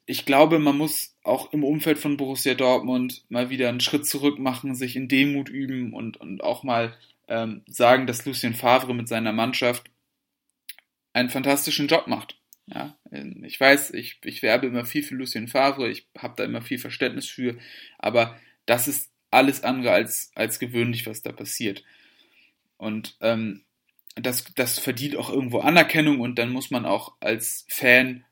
ich 0.05 0.25
glaube, 0.25 0.59
man 0.59 0.77
muss 0.77 1.15
auch 1.23 1.53
im 1.53 1.63
Umfeld 1.63 1.97
von 1.97 2.17
Borussia 2.17 2.53
Dortmund 2.53 3.23
mal 3.29 3.49
wieder 3.49 3.69
einen 3.69 3.79
Schritt 3.79 4.05
zurück 4.05 4.39
machen, 4.39 4.75
sich 4.75 4.95
in 4.95 5.07
Demut 5.07 5.49
üben 5.49 5.93
und, 5.93 6.17
und 6.17 6.43
auch 6.43 6.63
mal 6.63 6.97
ähm, 7.27 7.63
sagen, 7.67 8.07
dass 8.07 8.25
Lucien 8.25 8.53
Favre 8.53 8.93
mit 8.93 9.07
seiner 9.07 9.31
Mannschaft 9.31 9.89
einen 11.13 11.29
fantastischen 11.29 11.87
Job 11.87 12.07
macht. 12.07 12.37
Ja, 12.65 12.97
ich 13.11 13.59
weiß, 13.59 13.91
ich, 13.91 14.19
ich 14.23 14.41
werbe 14.41 14.67
immer 14.67 14.85
viel 14.85 15.03
für 15.03 15.15
Lucien 15.15 15.47
Favre, 15.49 15.89
ich 15.89 16.07
habe 16.17 16.35
da 16.37 16.45
immer 16.45 16.61
viel 16.61 16.79
Verständnis 16.79 17.27
für, 17.27 17.57
aber 17.99 18.39
das 18.65 18.87
ist 18.87 19.11
alles 19.31 19.63
andere 19.63 19.91
als, 19.91 20.31
als 20.35 20.59
gewöhnlich, 20.59 21.05
was 21.05 21.21
da 21.21 21.33
passiert. 21.33 21.83
Und 22.77 23.17
ähm, 23.19 23.63
das, 24.15 24.45
das 24.55 24.79
verdient 24.79 25.17
auch 25.17 25.29
irgendwo 25.29 25.59
Anerkennung 25.59 26.19
und 26.19 26.35
dann 26.39 26.51
muss 26.51 26.71
man 26.71 26.85
auch 26.85 27.15
als 27.19 27.65
Fan 27.67 28.23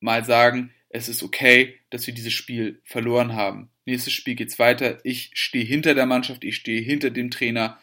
mal 0.00 0.24
sagen, 0.24 0.72
es 0.90 1.08
ist 1.08 1.22
okay, 1.22 1.78
dass 1.90 2.06
wir 2.06 2.14
dieses 2.14 2.32
Spiel 2.32 2.80
verloren 2.84 3.34
haben. 3.34 3.68
Nächstes 3.84 4.12
Spiel 4.12 4.34
geht's 4.34 4.58
weiter. 4.58 4.98
Ich 5.04 5.30
stehe 5.34 5.64
hinter 5.64 5.94
der 5.94 6.06
Mannschaft, 6.06 6.44
ich 6.44 6.56
stehe 6.56 6.80
hinter 6.80 7.10
dem 7.10 7.30
Trainer, 7.30 7.78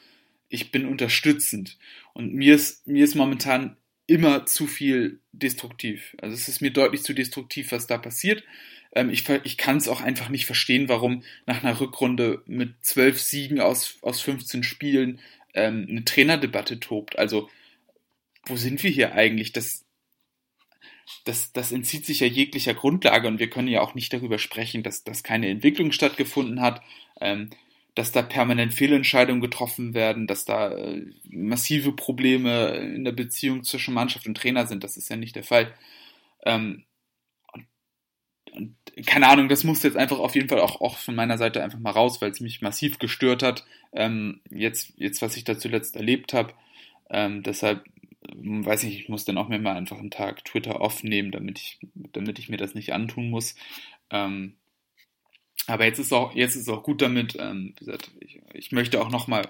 ich 0.50 0.72
bin 0.72 0.86
unterstützend. 0.86 1.78
Und 2.14 2.34
mir 2.34 2.56
ist, 2.56 2.88
mir 2.88 3.04
ist 3.04 3.16
momentan 3.16 3.78
immer 4.08 4.46
zu 4.46 4.68
viel 4.68 5.20
destruktiv. 5.32 6.16
Also 6.22 6.36
es 6.36 6.48
ist 6.48 6.62
mir 6.62 6.72
deutlich 6.72 7.04
zu 7.04 7.14
destruktiv, 7.14 7.72
was 7.72 7.88
da 7.88 7.98
passiert. 7.98 8.44
Ähm, 8.94 9.10
ich 9.10 9.28
ich 9.44 9.58
kann 9.58 9.78
es 9.78 9.88
auch 9.88 10.02
einfach 10.02 10.30
nicht 10.30 10.46
verstehen, 10.46 10.88
warum 10.90 11.24
nach 11.46 11.64
einer 11.64 11.80
Rückrunde 11.80 12.44
mit 12.46 12.74
zwölf 12.82 13.22
Siegen 13.22 13.60
aus, 13.60 13.98
aus 14.02 14.22
15 14.22 14.64
Spielen 14.64 15.20
ähm, 15.54 15.88
eine 15.90 16.06
Trainerdebatte 16.06 16.80
tobt. 16.80 17.18
Also 17.18 17.50
wo 18.46 18.56
sind 18.56 18.84
wir 18.84 18.92
hier 18.92 19.14
eigentlich? 19.14 19.54
Das, 19.54 19.85
das, 21.26 21.52
das 21.54 21.72
entzieht 21.72 22.06
sich 22.06 22.20
ja 22.22 22.28
jeglicher 22.28 22.74
Grundlage 22.74 23.28
und 23.28 23.40
wir 23.40 23.50
können 23.50 23.68
ja 23.68 23.82
auch 23.82 23.96
nicht 23.96 24.14
darüber 24.14 24.38
sprechen, 24.38 24.84
dass, 24.84 25.04
dass 25.04 25.24
keine 25.24 25.50
Entwicklung 25.50 25.92
stattgefunden 25.92 26.62
hat, 26.62 26.82
ähm, 27.22 27.50
dass 27.96 28.12
da 28.12 28.22
permanent 28.22 28.74
Fehlentscheidungen 28.74 29.42
getroffen 29.42 29.94
werden, 29.94 30.28
dass 30.28 30.46
da 30.46 30.72
äh, 30.72 31.06
massive 31.24 31.94
Probleme 31.94 32.76
in 32.76 33.06
der 33.06 33.14
Beziehung 33.14 33.64
zwischen 33.64 33.94
Mannschaft 33.94 34.28
und 34.28 34.36
Trainer 34.36 34.68
sind. 34.68 34.84
Das 34.84 34.98
ist 34.98 35.10
ja 35.10 35.16
nicht 35.16 35.36
der 35.36 35.44
Fall. 35.44 35.74
Ähm, 36.44 36.84
und, 38.52 38.76
keine 39.06 39.28
Ahnung, 39.28 39.50
das 39.50 39.64
muss 39.64 39.84
jetzt 39.84 39.98
einfach 39.98 40.20
auf 40.20 40.36
jeden 40.36 40.50
Fall 40.50 40.60
auch, 40.60 40.82
auch 40.82 40.98
von 40.98 41.16
meiner 41.16 41.38
Seite 41.38 41.64
einfach 41.64 41.80
mal 41.80 41.92
raus, 41.92 42.22
weil 42.22 42.32
es 42.32 42.40
mich 42.40 42.62
massiv 42.62 43.00
gestört 43.00 43.44
hat. 43.44 43.66
Ähm, 43.94 44.42
jetzt, 44.50 44.94
jetzt, 44.98 45.22
was 45.22 45.38
ich 45.38 45.44
da 45.44 45.58
zuletzt 45.58 45.96
erlebt 45.96 46.34
habe. 46.34 46.54
Ähm, 47.10 47.44
deshalb 47.44 47.84
weiß 48.34 48.84
ich, 48.84 49.00
ich 49.00 49.10
muss 49.10 49.26
dann 49.26 49.38
auch 49.38 49.48
mir 49.48 49.60
mal 49.60 49.76
einfach 49.76 50.00
einen 50.00 50.12
Tag 50.12 50.46
Twitter 50.46 50.82
aufnehmen, 50.82 51.32
damit 51.32 51.60
ich, 51.60 51.80
damit 52.14 52.40
ich 52.40 52.50
mir 52.50 52.58
das 52.58 52.76
nicht 52.76 52.94
antun 52.94 53.30
muss. 53.30 53.56
Ähm, 54.10 54.56
aber 55.68 55.86
jetzt 55.86 56.00
ist 56.00 56.14
auch, 56.14 56.36
jetzt 56.36 56.56
ist 56.56 56.70
auch 56.70 56.84
gut 56.84 57.02
damit. 57.02 57.36
Ähm, 57.40 57.70
wie 57.70 57.86
gesagt, 57.86 58.12
ich, 58.20 58.42
ich 58.54 58.72
möchte 58.72 59.02
auch 59.02 59.10
nochmal 59.10 59.48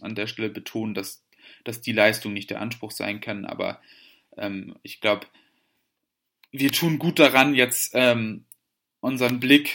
an 0.00 0.14
der 0.14 0.26
Stelle 0.26 0.50
betonen, 0.50 0.94
dass, 0.94 1.24
dass 1.64 1.80
die 1.80 1.92
Leistung 1.92 2.32
nicht 2.32 2.50
der 2.50 2.60
Anspruch 2.60 2.90
sein 2.90 3.20
kann. 3.20 3.44
Aber 3.44 3.80
ähm, 4.36 4.76
ich 4.82 5.00
glaube, 5.00 5.26
wir 6.50 6.70
tun 6.70 6.98
gut 6.98 7.18
daran, 7.18 7.54
jetzt 7.54 7.92
ähm, 7.94 8.44
unseren 9.00 9.40
Blick 9.40 9.74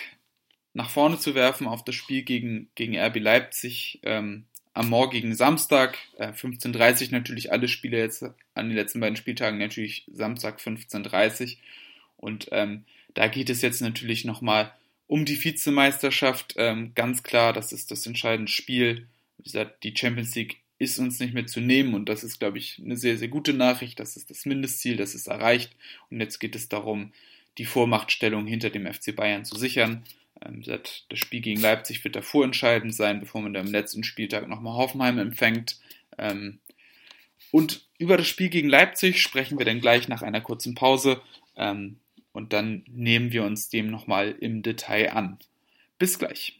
nach 0.73 0.89
vorne 0.89 1.17
zu 1.17 1.35
werfen 1.35 1.67
auf 1.67 1.83
das 1.83 1.95
Spiel 1.95 2.21
gegen, 2.21 2.69
gegen 2.75 2.97
RB 2.97 3.17
Leipzig. 3.17 3.99
Ähm, 4.03 4.45
am 4.79 4.87
morgigen 4.87 5.35
Samstag, 5.35 5.97
äh, 6.17 6.31
15.30 6.31 7.11
natürlich 7.11 7.51
alle 7.51 7.67
Spiele 7.67 7.97
jetzt 7.97 8.23
an 8.23 8.69
den 8.69 8.77
letzten 8.77 9.01
beiden 9.01 9.17
Spieltagen 9.17 9.59
natürlich 9.59 10.05
Samstag 10.09 10.61
15.30 10.61 11.57
und 12.15 12.47
ähm, 12.53 12.85
da 13.13 13.27
geht 13.27 13.49
es 13.49 13.61
jetzt 13.61 13.81
natürlich 13.81 14.23
nochmal 14.23 14.71
um 15.05 15.25
die 15.25 15.43
Vizemeisterschaft. 15.43 16.53
Ähm, 16.55 16.93
ganz 16.95 17.23
klar, 17.23 17.51
das 17.51 17.73
ist 17.73 17.91
das 17.91 18.05
entscheidende 18.05 18.49
Spiel. 18.49 19.05
Wie 19.35 19.43
gesagt, 19.43 19.83
die 19.83 19.93
Champions 19.93 20.33
League 20.35 20.59
ist 20.77 20.97
uns 20.97 21.19
nicht 21.19 21.33
mehr 21.33 21.45
zu 21.45 21.59
nehmen 21.59 21.93
und 21.93 22.07
das 22.07 22.23
ist, 22.23 22.39
glaube 22.39 22.57
ich, 22.57 22.81
eine 22.81 22.95
sehr, 22.95 23.17
sehr 23.17 23.27
gute 23.27 23.51
Nachricht. 23.51 23.99
Das 23.99 24.15
ist 24.15 24.29
das 24.29 24.45
Mindestziel, 24.45 24.95
das 24.95 25.13
ist 25.13 25.27
erreicht 25.27 25.75
und 26.09 26.21
jetzt 26.21 26.39
geht 26.39 26.55
es 26.55 26.69
darum, 26.69 27.11
die 27.57 27.65
Vormachtstellung 27.65 28.47
hinter 28.47 28.69
dem 28.69 28.87
FC 28.87 29.13
Bayern 29.13 29.43
zu 29.43 29.57
sichern. 29.57 30.05
Ähm, 30.43 30.63
das 30.63 31.19
Spiel 31.19 31.41
gegen 31.41 31.61
Leipzig 31.61 32.03
wird 32.03 32.15
davor 32.15 32.43
entscheidend 32.43 32.95
sein, 32.95 33.19
bevor 33.19 33.41
man 33.41 33.53
dann 33.53 33.67
am 33.67 33.71
letzten 33.71 34.03
Spieltag 34.03 34.47
nochmal 34.47 34.77
Hoffenheim 34.77 35.17
empfängt. 35.17 35.79
Ähm, 36.17 36.59
und 37.51 37.87
über 37.97 38.17
das 38.17 38.27
Spiel 38.27 38.49
gegen 38.49 38.69
Leipzig 38.69 39.21
sprechen 39.21 39.57
wir 39.57 39.65
dann 39.65 39.81
gleich 39.81 40.07
nach 40.07 40.21
einer 40.21 40.41
kurzen 40.41 40.75
Pause. 40.75 41.21
Ähm, 41.55 41.99
und 42.31 42.53
dann 42.53 42.83
nehmen 42.87 43.31
wir 43.31 43.43
uns 43.43 43.69
dem 43.69 43.89
nochmal 43.89 44.35
im 44.39 44.61
Detail 44.61 45.11
an. 45.13 45.39
Bis 45.97 46.19
gleich. 46.19 46.59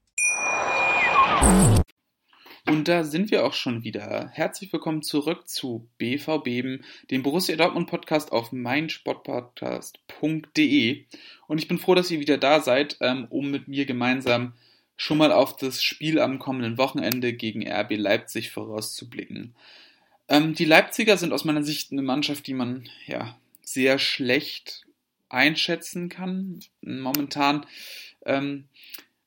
Und 2.67 2.87
da 2.87 3.03
sind 3.03 3.31
wir 3.31 3.43
auch 3.45 3.53
schon 3.53 3.83
wieder. 3.83 4.29
Herzlich 4.33 4.71
willkommen 4.71 5.03
zurück 5.03 5.47
zu 5.47 5.87
BVB, 5.97 6.81
dem 7.09 7.23
Borussia 7.23 7.55
Dortmund 7.55 7.89
Podcast 7.89 8.31
auf 8.31 8.51
meinsportpodcast.de. 8.51 11.05
Und 11.47 11.57
ich 11.57 11.67
bin 11.67 11.79
froh, 11.79 11.95
dass 11.95 12.11
ihr 12.11 12.19
wieder 12.19 12.37
da 12.37 12.61
seid, 12.61 12.97
ähm, 13.01 13.25
um 13.29 13.49
mit 13.51 13.67
mir 13.67 13.85
gemeinsam 13.85 14.53
schon 14.95 15.17
mal 15.17 15.31
auf 15.31 15.57
das 15.57 15.81
Spiel 15.83 16.19
am 16.19 16.37
kommenden 16.39 16.77
Wochenende 16.77 17.33
gegen 17.33 17.67
RB 17.67 17.97
Leipzig 17.97 18.51
vorauszublicken. 18.51 19.55
Ähm, 20.27 20.55
die 20.55 20.65
Leipziger 20.65 21.17
sind 21.17 21.33
aus 21.33 21.43
meiner 21.43 21.63
Sicht 21.63 21.91
eine 21.91 22.03
Mannschaft, 22.03 22.47
die 22.47 22.53
man 22.53 22.87
ja 23.05 23.37
sehr 23.63 23.99
schlecht 23.99 24.85
einschätzen 25.29 26.09
kann. 26.09 26.59
Momentan 26.81 27.65
ähm, 28.25 28.65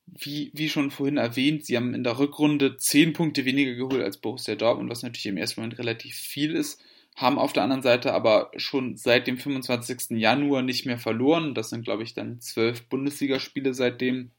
wie, 0.07 0.51
wie 0.53 0.69
schon 0.69 0.91
vorhin 0.91 1.17
erwähnt, 1.17 1.65
sie 1.65 1.75
haben 1.75 1.93
in 1.93 2.03
der 2.03 2.19
Rückrunde 2.19 2.77
zehn 2.77 3.13
Punkte 3.13 3.45
weniger 3.45 3.73
geholt 3.73 4.01
als 4.01 4.17
Borussia 4.17 4.55
Dortmund, 4.55 4.89
was 4.89 5.03
natürlich 5.03 5.25
im 5.25 5.37
ersten 5.37 5.61
Moment 5.61 5.79
relativ 5.79 6.15
viel 6.15 6.55
ist, 6.55 6.81
haben 7.15 7.39
auf 7.39 7.53
der 7.53 7.63
anderen 7.63 7.81
Seite 7.81 8.13
aber 8.13 8.51
schon 8.57 8.97
seit 8.97 9.27
dem 9.27 9.37
25. 9.37 10.17
Januar 10.19 10.61
nicht 10.61 10.85
mehr 10.85 10.99
verloren. 10.99 11.55
Das 11.55 11.69
sind, 11.69 11.83
glaube 11.83 12.03
ich, 12.03 12.13
dann 12.13 12.41
zwölf 12.41 12.87
Bundesligaspiele 12.89 13.73
seitdem. 13.73 14.31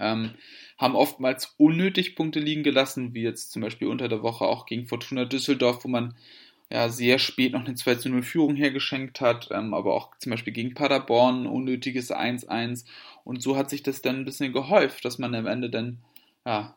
Ähm, 0.00 0.32
haben 0.76 0.96
oftmals 0.96 1.54
unnötig 1.56 2.16
Punkte 2.16 2.40
liegen 2.40 2.64
gelassen, 2.64 3.14
wie 3.14 3.22
jetzt 3.22 3.52
zum 3.52 3.62
Beispiel 3.62 3.86
unter 3.86 4.08
der 4.08 4.22
Woche 4.22 4.44
auch 4.44 4.66
gegen 4.66 4.86
Fortuna 4.86 5.24
Düsseldorf, 5.24 5.84
wo 5.84 5.88
man 5.88 6.16
ja 6.70 6.88
sehr 6.88 7.18
spät 7.18 7.52
noch 7.52 7.64
eine 7.64 7.74
2 7.74 8.08
0 8.08 8.22
Führung 8.22 8.56
hergeschenkt 8.56 9.20
hat, 9.20 9.48
ähm, 9.52 9.74
aber 9.74 9.94
auch 9.94 10.16
zum 10.18 10.30
Beispiel 10.30 10.52
gegen 10.52 10.74
Paderborn 10.74 11.46
unnötiges 11.46 12.10
1-1 12.10 12.84
und 13.24 13.42
so 13.42 13.56
hat 13.56 13.70
sich 13.70 13.82
das 13.82 14.02
dann 14.02 14.16
ein 14.16 14.24
bisschen 14.24 14.52
gehäuft, 14.52 15.04
dass 15.04 15.18
man 15.18 15.34
am 15.34 15.46
Ende 15.46 15.70
dann 15.70 15.98
ja, 16.46 16.74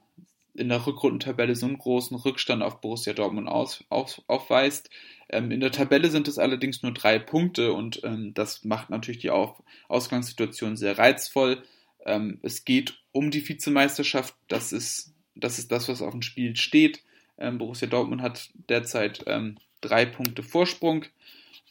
in 0.57 0.69
der 0.69 0.85
Rückrundentabelle 0.85 1.55
so 1.55 1.67
einen 1.67 1.77
großen 1.77 2.17
Rückstand 2.17 2.63
auf 2.63 2.81
Borussia 2.81 3.13
Dortmund 3.13 3.47
aus, 3.47 3.83
auf, 3.89 4.21
aufweist. 4.27 4.89
Ähm, 5.29 5.51
in 5.51 5.59
der 5.59 5.71
Tabelle 5.71 6.09
sind 6.09 6.27
es 6.27 6.39
allerdings 6.39 6.81
nur 6.81 6.93
drei 6.93 7.19
Punkte 7.19 7.73
und 7.73 8.03
ähm, 8.03 8.33
das 8.33 8.65
macht 8.65 8.89
natürlich 8.89 9.21
die 9.21 9.29
auf 9.29 9.61
Ausgangssituation 9.87 10.75
sehr 10.75 10.97
reizvoll. 10.97 11.63
Ähm, 12.05 12.39
es 12.41 12.65
geht 12.65 12.97
um 13.11 13.29
die 13.29 13.47
Vizemeisterschaft. 13.47 14.35
Das 14.47 14.71
ist, 14.71 15.13
das 15.35 15.59
ist 15.59 15.71
das, 15.71 15.89
was 15.89 16.01
auf 16.01 16.11
dem 16.11 16.23
Spiel 16.23 16.55
steht. 16.55 17.03
Ähm, 17.37 17.59
Borussia 17.59 17.87
Dortmund 17.87 18.21
hat 18.21 18.49
derzeit 18.67 19.23
ähm, 19.27 19.57
drei 19.81 20.05
Punkte 20.05 20.43
Vorsprung 20.43 21.05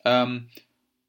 ähm, 0.05 0.49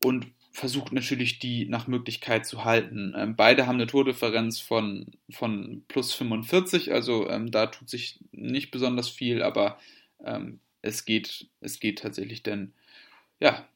und 0.03 0.27
versucht 0.51 0.91
natürlich, 0.91 1.37
die 1.37 1.65
nach 1.65 1.85
Möglichkeit 1.85 2.47
zu 2.47 2.65
halten. 2.65 3.13
Ähm, 3.15 3.35
beide 3.35 3.67
haben 3.67 3.75
eine 3.75 3.85
Tordifferenz 3.85 4.59
von, 4.59 5.05
von 5.29 5.83
plus 5.87 6.13
45, 6.13 6.91
also 6.91 7.29
ähm, 7.29 7.51
da 7.51 7.67
tut 7.67 7.89
sich 7.89 8.19
nicht 8.31 8.71
besonders 8.71 9.07
viel, 9.07 9.43
aber 9.43 9.79
ähm, 10.25 10.59
es, 10.81 11.05
geht, 11.05 11.47
es 11.61 11.79
geht 11.79 11.99
tatsächlich 11.99 12.41
denn, 12.41 12.73
ja, 13.39 13.67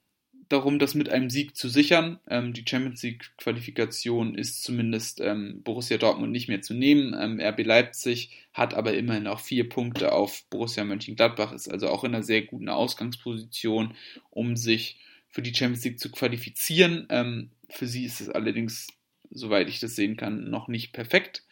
darum, 0.51 0.79
das 0.79 0.95
mit 0.95 1.09
einem 1.09 1.29
Sieg 1.29 1.55
zu 1.55 1.69
sichern. 1.69 2.19
Ähm, 2.27 2.53
die 2.53 2.65
Champions 2.67 3.03
League-Qualifikation 3.03 4.35
ist 4.35 4.63
zumindest 4.63 5.21
ähm, 5.21 5.61
Borussia 5.63 5.97
Dortmund 5.97 6.31
nicht 6.31 6.47
mehr 6.47 6.61
zu 6.61 6.73
nehmen. 6.73 7.15
Ähm, 7.19 7.39
RB 7.39 7.65
Leipzig 7.65 8.31
hat 8.53 8.73
aber 8.73 8.93
immerhin 8.93 9.27
auch 9.27 9.39
vier 9.39 9.67
Punkte 9.67 10.11
auf 10.11 10.43
Borussia 10.49 10.83
Mönchengladbach, 10.83 11.53
ist 11.53 11.69
also 11.69 11.87
auch 11.89 12.03
in 12.03 12.13
einer 12.13 12.23
sehr 12.23 12.41
guten 12.41 12.69
Ausgangsposition, 12.69 13.95
um 14.29 14.55
sich 14.55 14.97
für 15.29 15.41
die 15.41 15.55
Champions 15.55 15.85
League 15.85 15.99
zu 15.99 16.11
qualifizieren. 16.11 17.07
Ähm, 17.09 17.51
für 17.69 17.87
sie 17.87 18.05
ist 18.05 18.21
es 18.21 18.29
allerdings, 18.29 18.87
soweit 19.29 19.69
ich 19.69 19.79
das 19.79 19.95
sehen 19.95 20.17
kann, 20.17 20.49
noch 20.49 20.67
nicht 20.67 20.91
perfekt. 20.91 21.43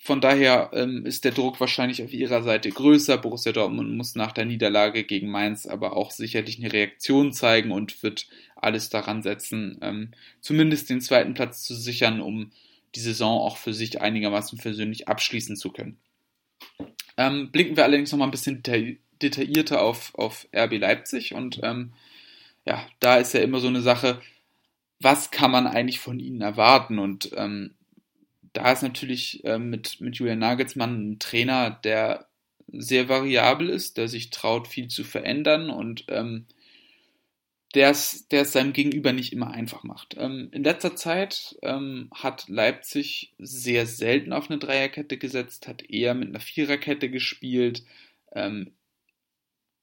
Von 0.00 0.20
daher 0.20 0.70
ähm, 0.72 1.04
ist 1.04 1.24
der 1.24 1.32
Druck 1.32 1.58
wahrscheinlich 1.58 2.02
auf 2.02 2.12
ihrer 2.12 2.42
Seite 2.42 2.70
größer. 2.70 3.18
Borussia 3.18 3.52
Dortmund 3.52 3.96
muss 3.96 4.14
nach 4.14 4.30
der 4.30 4.44
Niederlage 4.44 5.02
gegen 5.04 5.28
Mainz 5.28 5.66
aber 5.66 5.96
auch 5.96 6.12
sicherlich 6.12 6.58
eine 6.58 6.72
Reaktion 6.72 7.32
zeigen 7.32 7.72
und 7.72 8.02
wird 8.02 8.28
alles 8.54 8.90
daran 8.90 9.22
setzen, 9.22 9.78
ähm, 9.82 10.12
zumindest 10.40 10.88
den 10.88 11.00
zweiten 11.00 11.34
Platz 11.34 11.64
zu 11.64 11.74
sichern, 11.74 12.20
um 12.20 12.52
die 12.94 13.00
Saison 13.00 13.40
auch 13.40 13.56
für 13.56 13.74
sich 13.74 14.00
einigermaßen 14.00 14.58
persönlich 14.58 15.08
abschließen 15.08 15.56
zu 15.56 15.70
können. 15.70 15.98
Ähm, 17.16 17.50
blicken 17.50 17.76
wir 17.76 17.84
allerdings 17.84 18.12
noch 18.12 18.18
mal 18.18 18.26
ein 18.26 18.30
bisschen 18.30 18.62
detaillierter 19.20 19.82
auf, 19.82 20.14
auf 20.14 20.46
RB 20.54 20.78
Leipzig 20.78 21.34
und 21.34 21.60
ähm, 21.64 21.92
ja, 22.64 22.86
da 23.00 23.16
ist 23.16 23.34
ja 23.34 23.40
immer 23.40 23.60
so 23.60 23.68
eine 23.68 23.82
Sache, 23.82 24.20
was 25.00 25.30
kann 25.30 25.50
man 25.50 25.66
eigentlich 25.66 26.00
von 26.00 26.18
ihnen 26.18 26.40
erwarten? 26.40 26.98
Und 26.98 27.30
ähm, 27.36 27.74
da 28.52 28.72
ist 28.72 28.82
natürlich 28.82 29.44
äh, 29.44 29.58
mit, 29.58 30.00
mit 30.00 30.16
Julian 30.16 30.38
Nagelsmann 30.38 31.12
ein 31.12 31.18
Trainer, 31.18 31.70
der 31.70 32.28
sehr 32.70 33.08
variabel 33.08 33.70
ist, 33.70 33.96
der 33.96 34.08
sich 34.08 34.30
traut, 34.30 34.68
viel 34.68 34.88
zu 34.88 35.04
verändern 35.04 35.70
und 35.70 36.04
ähm, 36.08 36.46
der 37.74 37.90
es 37.90 38.26
seinem 38.30 38.72
Gegenüber 38.72 39.12
nicht 39.12 39.32
immer 39.32 39.50
einfach 39.50 39.84
macht. 39.84 40.16
Ähm, 40.18 40.48
in 40.52 40.64
letzter 40.64 40.96
Zeit 40.96 41.56
ähm, 41.62 42.10
hat 42.14 42.48
Leipzig 42.48 43.34
sehr 43.38 43.86
selten 43.86 44.32
auf 44.32 44.50
eine 44.50 44.58
Dreierkette 44.58 45.18
gesetzt, 45.18 45.68
hat 45.68 45.82
eher 45.88 46.14
mit 46.14 46.28
einer 46.28 46.40
Viererkette 46.40 47.10
gespielt, 47.10 47.84
ähm, 48.32 48.72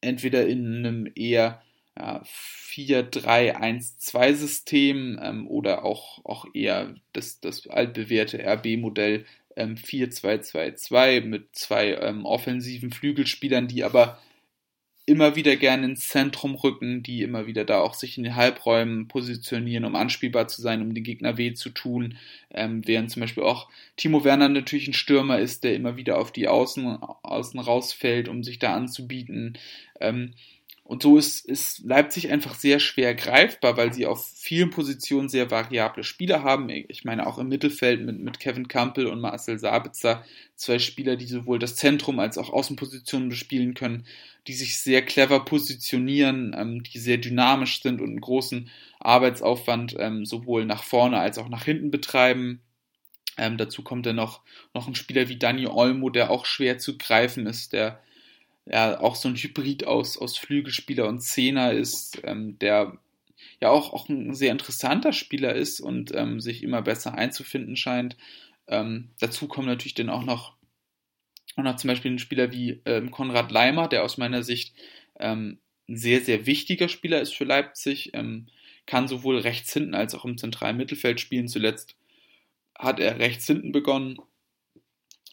entweder 0.01 0.47
in 0.47 0.77
einem 0.77 1.11
eher 1.15 1.61
ja, 1.97 2.21
4-3-1-2-System 2.23 5.19
ähm, 5.21 5.47
oder 5.47 5.85
auch, 5.85 6.23
auch 6.25 6.45
eher 6.53 6.95
das, 7.13 7.39
das 7.39 7.67
altbewährte 7.67 8.45
RB-Modell 8.45 9.25
ähm, 9.55 9.75
4-2-2-2 9.75 11.21
mit 11.21 11.55
zwei 11.55 11.93
ähm, 11.93 12.25
offensiven 12.25 12.91
Flügelspielern, 12.91 13.67
die 13.67 13.83
aber 13.83 14.19
immer 15.07 15.35
wieder 15.35 15.55
gerne 15.55 15.85
ins 15.85 16.07
Zentrum 16.07 16.55
rücken, 16.55 17.03
die 17.03 17.21
immer 17.21 17.45
wieder 17.45 17.63
da 17.63 17.79
auch 17.79 17.93
sich 17.93 18.17
in 18.17 18.23
den 18.23 18.35
Halbräumen 18.35 19.07
positionieren, 19.07 19.85
um 19.85 19.95
anspielbar 19.95 20.47
zu 20.47 20.61
sein, 20.61 20.81
um 20.81 20.95
den 20.95 21.03
Gegner 21.03 21.37
weh 21.37 21.53
zu 21.53 21.69
tun, 21.69 22.17
ähm, 22.51 22.81
während 22.87 23.11
zum 23.11 23.21
Beispiel 23.21 23.43
auch 23.43 23.69
Timo 23.97 24.23
Werner 24.23 24.49
natürlich 24.49 24.87
ein 24.87 24.93
Stürmer 24.93 25.39
ist, 25.39 25.63
der 25.63 25.75
immer 25.75 25.95
wieder 25.95 26.17
auf 26.17 26.31
die 26.31 26.47
Außen, 26.47 26.97
Außen 27.21 27.59
rausfällt, 27.59 28.27
um 28.27 28.43
sich 28.43 28.57
da 28.57 28.73
anzubieten. 28.73 29.57
Ähm, 29.99 30.33
und 30.87 31.01
so 31.01 31.17
ist, 31.17 31.47
ist 31.47 31.79
Leipzig 31.83 32.31
einfach 32.31 32.53
sehr 32.53 32.79
schwer 32.79 33.15
greifbar, 33.15 33.75
weil 33.75 33.91
sie 33.91 34.05
auf 34.05 34.23
vielen 34.35 34.69
Positionen 34.69 35.29
sehr 35.29 35.49
variable 35.49 36.03
Spieler 36.03 36.43
haben. 36.43 36.69
Ich 36.69 37.03
meine 37.03 37.25
auch 37.25 37.39
im 37.39 37.47
Mittelfeld 37.47 38.05
mit, 38.05 38.19
mit 38.19 38.39
Kevin 38.39 38.67
Campbell 38.67 39.07
und 39.07 39.19
Marcel 39.19 39.57
Sabitzer 39.57 40.23
zwei 40.55 40.77
Spieler, 40.77 41.15
die 41.15 41.25
sowohl 41.25 41.57
das 41.57 41.75
Zentrum 41.75 42.19
als 42.19 42.37
auch 42.37 42.51
Außenpositionen 42.51 43.29
bespielen 43.29 43.73
können, 43.73 44.05
die 44.45 44.53
sich 44.53 44.77
sehr 44.77 45.03
clever 45.03 45.43
positionieren, 45.43 46.55
ähm, 46.55 46.83
die 46.83 46.99
sehr 46.99 47.17
dynamisch 47.17 47.81
sind 47.81 47.99
und 47.99 48.09
einen 48.09 48.21
großen 48.21 48.69
Arbeitsaufwand 48.99 49.95
ähm, 49.97 50.23
sowohl 50.23 50.65
nach 50.65 50.83
vorne 50.83 51.17
als 51.17 51.39
auch 51.39 51.49
nach 51.49 51.65
hinten 51.65 51.89
betreiben. 51.89 52.61
Ähm, 53.39 53.57
dazu 53.57 53.81
kommt 53.81 54.05
dann 54.05 54.17
noch, 54.17 54.41
noch 54.75 54.87
ein 54.87 54.93
Spieler 54.93 55.29
wie 55.29 55.37
Dani 55.37 55.65
Olmo, 55.65 56.11
der 56.11 56.29
auch 56.29 56.45
schwer 56.45 56.77
zu 56.77 56.95
greifen 56.99 57.47
ist, 57.47 57.73
der 57.73 58.03
ja 58.65 58.99
auch 58.99 59.15
so 59.15 59.29
ein 59.29 59.35
Hybrid 59.35 59.85
aus, 59.85 60.17
aus 60.17 60.37
Flügelspieler 60.37 61.07
und 61.07 61.21
Zehner 61.21 61.71
ist, 61.71 62.21
ähm, 62.23 62.57
der 62.59 62.97
ja 63.61 63.69
auch, 63.69 63.93
auch 63.93 64.09
ein 64.09 64.33
sehr 64.33 64.51
interessanter 64.51 65.13
Spieler 65.13 65.55
ist 65.55 65.79
und 65.79 66.13
ähm, 66.15 66.39
sich 66.39 66.63
immer 66.63 66.81
besser 66.81 67.15
einzufinden 67.15 67.75
scheint. 67.75 68.17
Ähm, 68.67 69.09
dazu 69.19 69.47
kommen 69.47 69.67
natürlich 69.67 69.93
dann 69.93 70.09
auch 70.09 70.23
noch, 70.23 70.53
auch 71.55 71.63
noch 71.63 71.75
zum 71.75 71.89
Beispiel 71.89 72.11
ein 72.11 72.19
Spieler 72.19 72.51
wie 72.51 72.81
ähm, 72.85 73.11
Konrad 73.11 73.51
Leimer, 73.51 73.87
der 73.87 74.03
aus 74.03 74.17
meiner 74.17 74.43
Sicht 74.43 74.73
ähm, 75.19 75.59
ein 75.87 75.97
sehr, 75.97 76.21
sehr 76.21 76.45
wichtiger 76.45 76.89
Spieler 76.89 77.21
ist 77.21 77.35
für 77.35 77.45
Leipzig, 77.45 78.11
ähm, 78.13 78.47
kann 78.87 79.07
sowohl 79.07 79.39
rechts 79.39 79.71
hinten 79.73 79.95
als 79.95 80.15
auch 80.15 80.25
im 80.25 80.37
zentralen 80.37 80.77
Mittelfeld 80.77 81.19
spielen. 81.19 81.47
Zuletzt 81.47 81.95
hat 82.77 82.99
er 82.99 83.19
rechts 83.19 83.47
hinten 83.47 83.71
begonnen, 83.71 84.17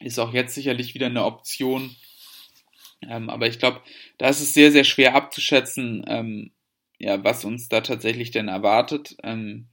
ist 0.00 0.18
auch 0.18 0.32
jetzt 0.32 0.54
sicherlich 0.54 0.94
wieder 0.94 1.06
eine 1.06 1.24
Option, 1.24 1.96
ähm, 3.08 3.30
aber 3.30 3.46
ich 3.46 3.58
glaube, 3.58 3.80
da 4.18 4.28
ist 4.28 4.40
es 4.40 4.54
sehr, 4.54 4.72
sehr 4.72 4.84
schwer 4.84 5.14
abzuschätzen, 5.14 6.04
ähm, 6.06 6.50
ja, 6.98 7.22
was 7.24 7.44
uns 7.44 7.68
da 7.68 7.80
tatsächlich 7.80 8.30
denn 8.30 8.48
erwartet. 8.48 9.16
Ähm, 9.22 9.66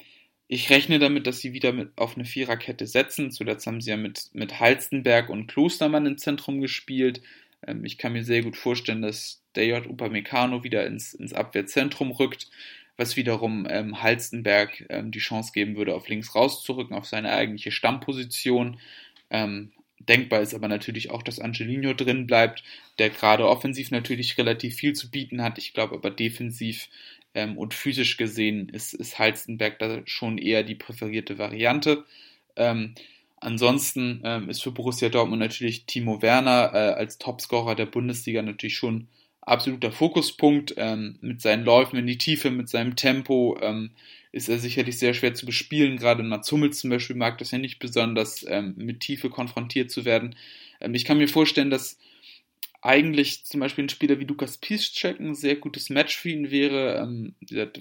ich 0.48 0.72
rechne 0.72 0.98
damit, 0.98 1.28
dass 1.28 1.40
sie 1.40 1.54
wieder 1.54 1.72
mit, 1.74 1.96
auf 1.96 2.16
eine 2.16 2.26
Viererkette 2.26 2.88
setzen. 2.88 3.32
Zuletzt 3.32 3.68
haben 3.68 3.82
sie 3.82 3.92
ja 3.92 3.98
mit, 3.98 4.30
mit 4.34 4.60
Halstenberg 4.60 5.30
und 5.30 5.48
Klostermann 5.48 6.08
im 6.08 6.18
Zentrum 6.18 6.60
gespielt. 6.60 7.22
Ähm, 7.66 7.86
ich 7.86 7.98
kann 8.00 8.14
mir 8.14 8.24
sehr 8.24 8.42
gut 8.42 8.58
vorstellen, 8.58 9.04
dass 9.04 9.44
der 9.56 9.68
J. 9.68 9.88
Upamecano 9.88 10.64
wieder 10.64 10.88
ins, 10.88 11.14
ins 11.14 11.34
Abwehrzentrum 11.34 12.12
rückt, 12.12 12.50
was 12.98 13.16
wiederum 13.16 13.68
ähm, 13.70 14.02
Halstenberg 14.02 14.86
ähm, 14.90 15.12
die 15.12 15.20
Chance 15.20 15.52
geben 15.54 15.76
würde, 15.76 15.96
auf 15.96 16.08
links 16.10 16.34
rauszurücken, 16.34 16.96
auf 16.96 17.06
seine 17.06 17.32
eigentliche 17.32 17.72
Stammposition. 17.72 18.80
Ähm, 19.30 19.72
Denkbar 20.00 20.42
ist 20.42 20.54
aber 20.54 20.68
natürlich 20.68 21.12
auch, 21.12 21.24
dass 21.24 21.40
Angelino 21.40 21.94
drin 21.94 22.26
bleibt, 22.26 22.64
der 22.98 23.10
gerade 23.10 23.48
offensiv 23.48 23.92
natürlich 23.92 24.38
relativ 24.38 24.76
viel 24.76 24.94
zu 24.94 25.12
bieten 25.12 25.44
hat. 25.44 25.58
Ich 25.58 25.74
glaube 25.74 25.96
aber 25.96 26.10
defensiv 26.10 26.88
ähm, 27.34 27.58
und 27.58 27.74
physisch 27.74 28.18
gesehen 28.18 28.70
ist, 28.70 28.94
ist 28.94 29.20
Halstenberg 29.20 29.78
da 29.80 30.02
schon 30.06 30.38
eher 30.38 30.64
die 30.64 30.76
präferierte 30.76 31.38
Variante. 31.38 32.06
Ähm, 32.56 32.96
ansonsten 33.42 34.22
ähm, 34.24 34.50
ist 34.50 34.64
für 34.64 34.72
Borussia 34.72 35.10
Dortmund 35.10 35.42
natürlich 35.42 35.86
Timo 35.86 36.22
Werner 36.22 36.72
äh, 36.74 36.94
als 36.94 37.18
Topscorer 37.18 37.76
der 37.76 37.86
Bundesliga 37.86 38.42
natürlich 38.42 38.78
schon 38.78 39.08
absoluter 39.50 39.92
Fokuspunkt 39.92 40.74
ähm, 40.78 41.18
mit 41.22 41.42
seinen 41.42 41.66
Läufen 41.66 41.98
in 41.98 42.08
die 42.08 42.18
Tiefe, 42.18 42.52
mit 42.52 42.70
seinem 42.70 42.96
Tempo. 42.96 43.58
Ähm, 43.62 43.92
ist 44.32 44.50
er 44.50 44.60
sicherlich 44.60 45.00
sehr 45.00 45.14
schwer 45.14 45.34
zu 45.34 45.46
bespielen. 45.46 45.98
Gerade 45.98 46.24
Mats 46.24 46.52
Hummels 46.52 46.80
zum 46.80 46.92
Beispiel 46.92 47.16
mag 47.16 47.38
das 47.40 47.52
ja 47.52 47.58
nicht 47.58 47.80
besonders, 47.80 48.46
ähm, 48.48 48.76
mit 48.78 49.00
Tiefe 49.00 49.30
konfrontiert 49.30 49.90
zu 49.90 50.06
werden. 50.06 50.36
Ähm, 50.80 50.94
ich 50.94 51.06
kann 51.06 51.18
mir 51.18 51.28
vorstellen, 51.28 51.72
dass 51.72 51.98
eigentlich 52.82 53.46
zum 53.46 53.60
Beispiel 53.60 53.86
ein 53.86 53.90
Spieler 53.90 54.20
wie 54.20 54.26
Lukas 54.26 54.58
Piszczek 54.58 55.20
ein 55.20 55.36
sehr 55.36 55.56
gutes 55.56 55.90
Match 55.90 56.16
für 56.16 56.30
ihn 56.30 56.52
wäre. 56.52 57.00
Ähm, 57.00 57.34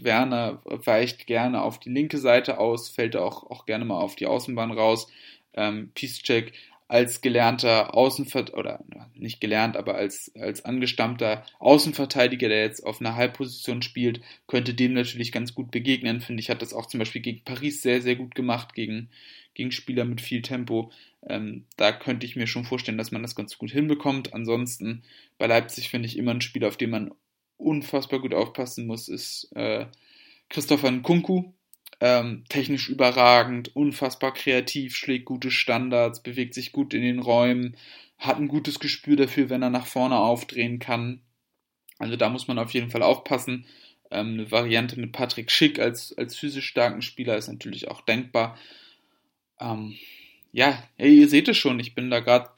Werner 0.03 0.61
weicht 0.65 1.27
gerne 1.27 1.63
auf 1.63 1.79
die 1.79 1.91
linke 1.91 2.19
Seite 2.19 2.59
aus, 2.59 2.89
fällt 2.89 3.15
auch, 3.15 3.49
auch 3.51 3.67
gerne 3.67 3.85
mal 3.85 4.01
auf 4.01 4.17
die 4.17 4.27
Außenbahn 4.27 4.73
raus. 4.73 5.09
Ähm, 5.55 5.91
Piszczek 5.95 6.53
als 6.89 7.21
gelernter 7.21 7.95
Außenverteidiger, 7.95 8.59
oder 8.59 8.85
nicht 9.15 9.41
gelernt, 9.41 9.77
aber 9.77 9.95
als, 9.95 10.33
als 10.35 10.65
angestammter 10.65 11.45
Außenverteidiger, 11.59 12.49
der 12.49 12.63
jetzt 12.63 12.85
auf 12.85 13.01
einer 13.01 13.15
Halbposition 13.15 13.83
spielt, 13.83 14.23
könnte 14.47 14.73
dem 14.73 14.95
natürlich 14.95 15.31
ganz 15.31 15.55
gut 15.55 15.71
begegnen. 15.71 16.23
Finde 16.23 16.41
ich, 16.41 16.49
hat 16.49 16.63
das 16.63 16.73
auch 16.73 16.87
zum 16.87 16.99
Beispiel 16.99 17.21
gegen 17.21 17.45
Paris 17.45 17.83
sehr, 17.83 18.01
sehr 18.01 18.17
gut 18.17 18.35
gemacht, 18.35 18.75
gegen, 18.75 19.11
gegen 19.53 19.71
Spieler 19.71 20.07
mit 20.07 20.23
viel 20.23 20.41
Tempo. 20.41 20.91
Ähm, 21.27 21.67
da 21.77 21.93
könnte 21.93 22.25
ich 22.25 22.37
mir 22.37 22.47
schon 22.47 22.65
vorstellen, 22.65 22.99
dass 22.99 23.13
man 23.13 23.23
das 23.23 23.37
ganz 23.37 23.59
gut 23.59 23.71
hinbekommt. 23.71 24.33
Ansonsten 24.33 25.03
bei 25.37 25.47
Leipzig 25.47 25.91
finde 25.91 26.07
ich 26.07 26.17
immer 26.17 26.33
ein 26.33 26.41
Spieler, 26.41 26.69
auf 26.69 26.79
den 26.79 26.91
man 26.91 27.15
unfassbar 27.59 28.21
gut 28.21 28.33
aufpassen 28.33 28.87
muss, 28.87 29.09
ist 29.09 29.51
äh, 29.55 29.87
Christopher 30.49 30.91
Nkunku, 30.91 31.53
ähm, 32.01 32.45
technisch 32.49 32.89
überragend, 32.89 33.75
unfassbar 33.75 34.33
kreativ, 34.33 34.97
schlägt 34.97 35.25
gute 35.25 35.51
Standards, 35.51 36.23
bewegt 36.23 36.55
sich 36.55 36.73
gut 36.73 36.95
in 36.95 37.03
den 37.03 37.19
Räumen, 37.19 37.77
hat 38.19 38.37
ein 38.37 38.49
gutes 38.49 38.79
Gespür 38.79 39.17
dafür, 39.17 39.51
wenn 39.51 39.63
er 39.63 39.71
nach 39.71 39.87
vorne 39.87 40.17
aufdrehen 40.17 40.79
kann. 40.79 41.21
Also 41.99 42.17
da 42.17 42.29
muss 42.29 42.47
man 42.47 42.59
auf 42.59 42.71
jeden 42.71 42.91
Fall 42.91 43.03
aufpassen. 43.03 43.67
Ähm, 44.11 44.35
eine 44.35 44.51
Variante 44.51 44.99
mit 44.99 45.13
Patrick 45.13 45.51
Schick 45.51 45.79
als, 45.79 46.17
als 46.17 46.37
physisch 46.37 46.67
starken 46.67 47.03
Spieler 47.03 47.37
ist 47.37 47.49
natürlich 47.49 47.89
auch 47.89 48.01
denkbar. 48.03 48.57
Ähm, 49.61 49.97
ja, 50.53 50.83
ihr 50.99 51.29
seht 51.29 51.49
es 51.49 51.57
schon, 51.57 51.81
ich 51.81 51.95
bin 51.95 52.11
da 52.11 52.21
gerade, 52.21 52.49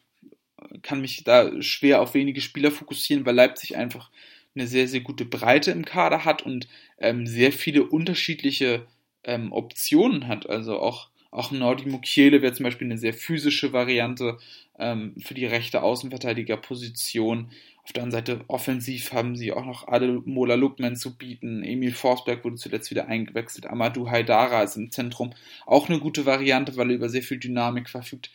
kann 0.82 1.00
mich 1.00 1.24
da 1.24 1.60
schwer 1.62 2.02
auf 2.02 2.14
wenige 2.14 2.40
Spieler 2.40 2.70
fokussieren, 2.70 3.26
weil 3.26 3.34
Leipzig 3.34 3.76
einfach 3.76 4.10
eine 4.54 4.66
sehr, 4.66 4.86
sehr 4.86 5.00
gute 5.00 5.24
Breite 5.24 5.70
im 5.70 5.84
Kader 5.84 6.24
hat 6.24 6.42
und 6.42 6.68
ähm, 6.98 7.26
sehr 7.26 7.52
viele 7.52 7.84
unterschiedliche 7.84 8.86
ähm, 9.24 9.52
Optionen 9.52 10.28
hat. 10.28 10.48
Also 10.48 10.80
auch, 10.80 11.08
auch 11.30 11.50
Nordi 11.50 11.86
Mukiele 11.86 12.42
wäre 12.42 12.52
zum 12.52 12.64
Beispiel 12.64 12.86
eine 12.86 12.98
sehr 12.98 13.14
physische 13.14 13.72
Variante 13.72 14.38
ähm, 14.78 15.14
für 15.20 15.34
die 15.34 15.46
rechte 15.46 15.82
Außenverteidigerposition. 15.82 17.50
Auf 17.82 17.92
der 17.92 18.02
anderen 18.02 18.26
Seite 18.26 18.44
offensiv 18.48 19.12
haben 19.12 19.36
sie 19.36 19.52
auch 19.52 19.64
noch 19.64 19.88
Ademola 19.88 20.54
Lukman 20.54 20.96
zu 20.96 21.16
bieten. 21.16 21.64
Emil 21.64 21.92
Forsberg 21.92 22.44
wurde 22.44 22.56
zuletzt 22.56 22.90
wieder 22.90 23.08
eingewechselt. 23.08 23.66
Amadou 23.66 24.08
Haidara 24.10 24.62
ist 24.62 24.76
im 24.76 24.90
Zentrum. 24.90 25.34
Auch 25.66 25.88
eine 25.88 25.98
gute 25.98 26.26
Variante, 26.26 26.76
weil 26.76 26.90
er 26.90 26.96
über 26.96 27.08
sehr 27.08 27.22
viel 27.22 27.38
Dynamik 27.38 27.88
verfügt. 27.88 28.30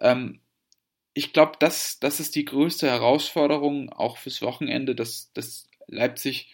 Ähm, 0.00 0.40
ich 1.14 1.32
glaube, 1.32 1.52
das, 1.60 1.98
das 2.00 2.20
ist 2.20 2.34
die 2.34 2.44
größte 2.44 2.88
Herausforderung 2.88 3.90
auch 3.90 4.18
fürs 4.18 4.42
Wochenende, 4.42 4.94
dass, 4.94 5.32
dass 5.32 5.68
Leipzig 5.86 6.48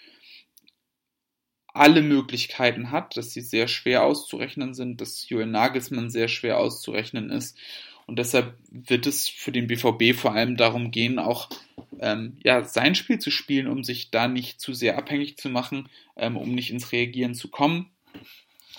alle 1.73 2.03
Möglichkeiten 2.03 2.91
hat, 2.91 3.17
dass 3.17 3.33
sie 3.33 3.41
sehr 3.41 3.69
schwer 3.69 4.05
auszurechnen 4.05 4.75
sind, 4.75 5.01
dass 5.01 5.29
Julian 5.29 5.51
Nagelsmann 5.53 6.11
sehr 6.11 6.29
schwer 6.29 6.59
auszurechnen 6.59 7.31
ist. 7.31 7.57
Und 8.07 8.19
deshalb 8.19 8.55
wird 8.71 9.07
es 9.07 9.29
für 9.29 9.53
den 9.53 9.69
BVB 9.69 10.17
vor 10.19 10.33
allem 10.35 10.57
darum 10.57 10.91
gehen, 10.91 11.21
auch 11.21 11.49
ähm, 12.01 12.39
ja, 12.43 12.65
sein 12.65 12.97
Spiel 12.97 13.21
zu 13.21 13.31
spielen, 13.31 13.69
um 13.69 13.85
sich 13.85 14.11
da 14.11 14.27
nicht 14.27 14.61
zu 14.61 14.75
sehr 14.75 14.99
abhängig 14.99 15.37
zu 15.37 15.49
machen, 15.49 15.89
ähm, 16.17 16.37
um 16.37 16.53
nicht 16.53 16.73
ins 16.73 16.91
Reagieren 16.91 17.35
zu 17.35 17.49
kommen. 17.49 17.91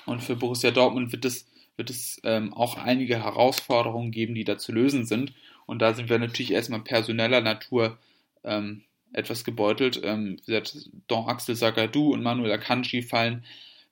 Und 0.06 0.22
für 0.22 0.36
Borussia 0.36 0.72
Dortmund 0.72 1.14
wird 1.14 1.24
es, 1.24 1.48
wird 1.78 1.90
es 1.90 2.20
ähm, 2.26 2.54
auch 2.54 2.78
einige 2.78 3.24
Herausforderungen 3.24 4.12
geben, 4.12 4.36
die 4.36 4.44
da 4.44 4.58
zu 4.58 4.74
lösen 4.74 5.06
sind. 5.06 5.34
Und 5.66 5.82
da 5.82 5.94
sind 5.94 6.10
wir 6.10 6.20
natürlich 6.20 6.52
erstmal 6.52 6.82
personeller 6.82 7.40
Natur 7.40 7.98
ähm, 8.44 8.84
etwas 9.14 9.44
gebeutelt. 9.44 10.02
Ähm, 10.04 10.38
Don 11.08 11.28
Axel 11.28 11.56
Sagadou 11.56 12.14
und 12.14 12.24
Manuel 12.24 12.52
Akanji 12.52 13.02
fallen 13.02 13.44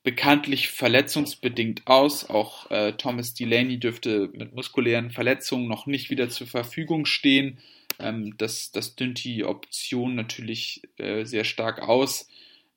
bekanntlich 0.03 0.69
verletzungsbedingt 0.69 1.87
aus. 1.87 2.29
Auch 2.29 2.71
äh, 2.71 2.93
Thomas 2.93 3.33
Delaney 3.33 3.79
dürfte 3.79 4.29
mit 4.33 4.53
muskulären 4.53 5.11
Verletzungen 5.11 5.67
noch 5.67 5.85
nicht 5.85 6.09
wieder 6.09 6.29
zur 6.29 6.47
Verfügung 6.47 7.05
stehen. 7.05 7.59
Ähm, 7.99 8.37
das, 8.37 8.71
das 8.71 8.95
dünnt 8.95 9.23
die 9.23 9.43
Option 9.43 10.15
natürlich 10.15 10.81
äh, 10.97 11.25
sehr 11.25 11.43
stark 11.43 11.81
aus. 11.81 12.27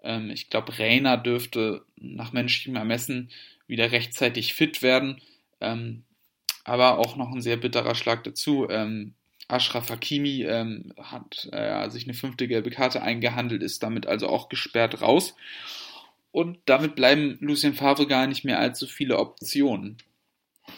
Ähm, 0.02 0.30
ich 0.30 0.50
glaube, 0.50 0.78
Reiner 0.78 1.16
dürfte 1.16 1.84
nach 1.96 2.32
menschlichem 2.32 2.76
Ermessen 2.76 3.30
wieder 3.66 3.92
rechtzeitig 3.92 4.54
fit 4.54 4.82
werden. 4.82 5.20
Ähm, 5.60 6.02
aber 6.64 6.98
auch 6.98 7.16
noch 7.16 7.30
ein 7.30 7.40
sehr 7.40 7.56
bitterer 7.56 7.94
Schlag 7.94 8.24
dazu. 8.24 8.68
Ähm, 8.68 9.14
Ashraf 9.52 9.90
Hakimi 9.90 10.44
ähm, 10.44 10.92
hat 10.98 11.48
äh, 11.52 11.88
sich 11.90 12.04
eine 12.04 12.14
fünfte 12.14 12.48
gelbe 12.48 12.70
Karte 12.70 13.02
eingehandelt, 13.02 13.62
ist 13.62 13.82
damit 13.82 14.06
also 14.06 14.28
auch 14.28 14.48
gesperrt 14.48 15.02
raus. 15.02 15.34
Und 16.30 16.58
damit 16.64 16.94
bleiben 16.94 17.36
Lucien 17.40 17.74
Favre 17.74 18.06
gar 18.06 18.26
nicht 18.26 18.44
mehr 18.44 18.58
allzu 18.58 18.86
viele 18.86 19.18
Optionen. 19.18 19.98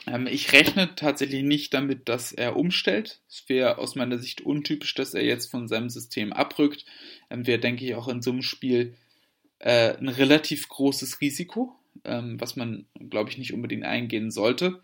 Ähm, 0.07 0.27
ich 0.27 0.53
rechne 0.53 0.95
tatsächlich 0.97 1.43
nicht 1.43 1.73
damit, 1.73 2.09
dass 2.09 2.33
er 2.33 2.57
umstellt. 2.57 3.21
Es 3.29 3.49
wäre 3.49 3.79
aus 3.79 3.95
meiner 3.95 4.19
Sicht 4.19 4.41
untypisch, 4.41 4.95
dass 4.95 5.15
er 5.15 5.25
jetzt 5.25 5.51
von 5.51 5.69
seinem 5.69 5.91
System 5.91 6.33
abrückt. 6.33 6.85
Ähm, 7.31 7.47
wäre, 7.47 7.61
denke 7.61 7.85
ich, 7.85 7.95
auch 7.95 8.09
in 8.09 8.23
so 8.23 8.33
einem 8.33 8.43
Spiel 8.43 8.95
äh, 9.61 9.97
ein 9.97 10.09
relativ 10.09 10.69
großes 10.69 11.21
Risiko, 11.21 11.75
ähm, 12.05 12.41
was 12.41 12.57
man, 12.57 12.87
glaube 13.09 13.31
ich, 13.31 13.39
nicht 13.39 13.55
unbedingt 13.55 13.85
eingehen 13.85 14.31
sollte. 14.31 14.81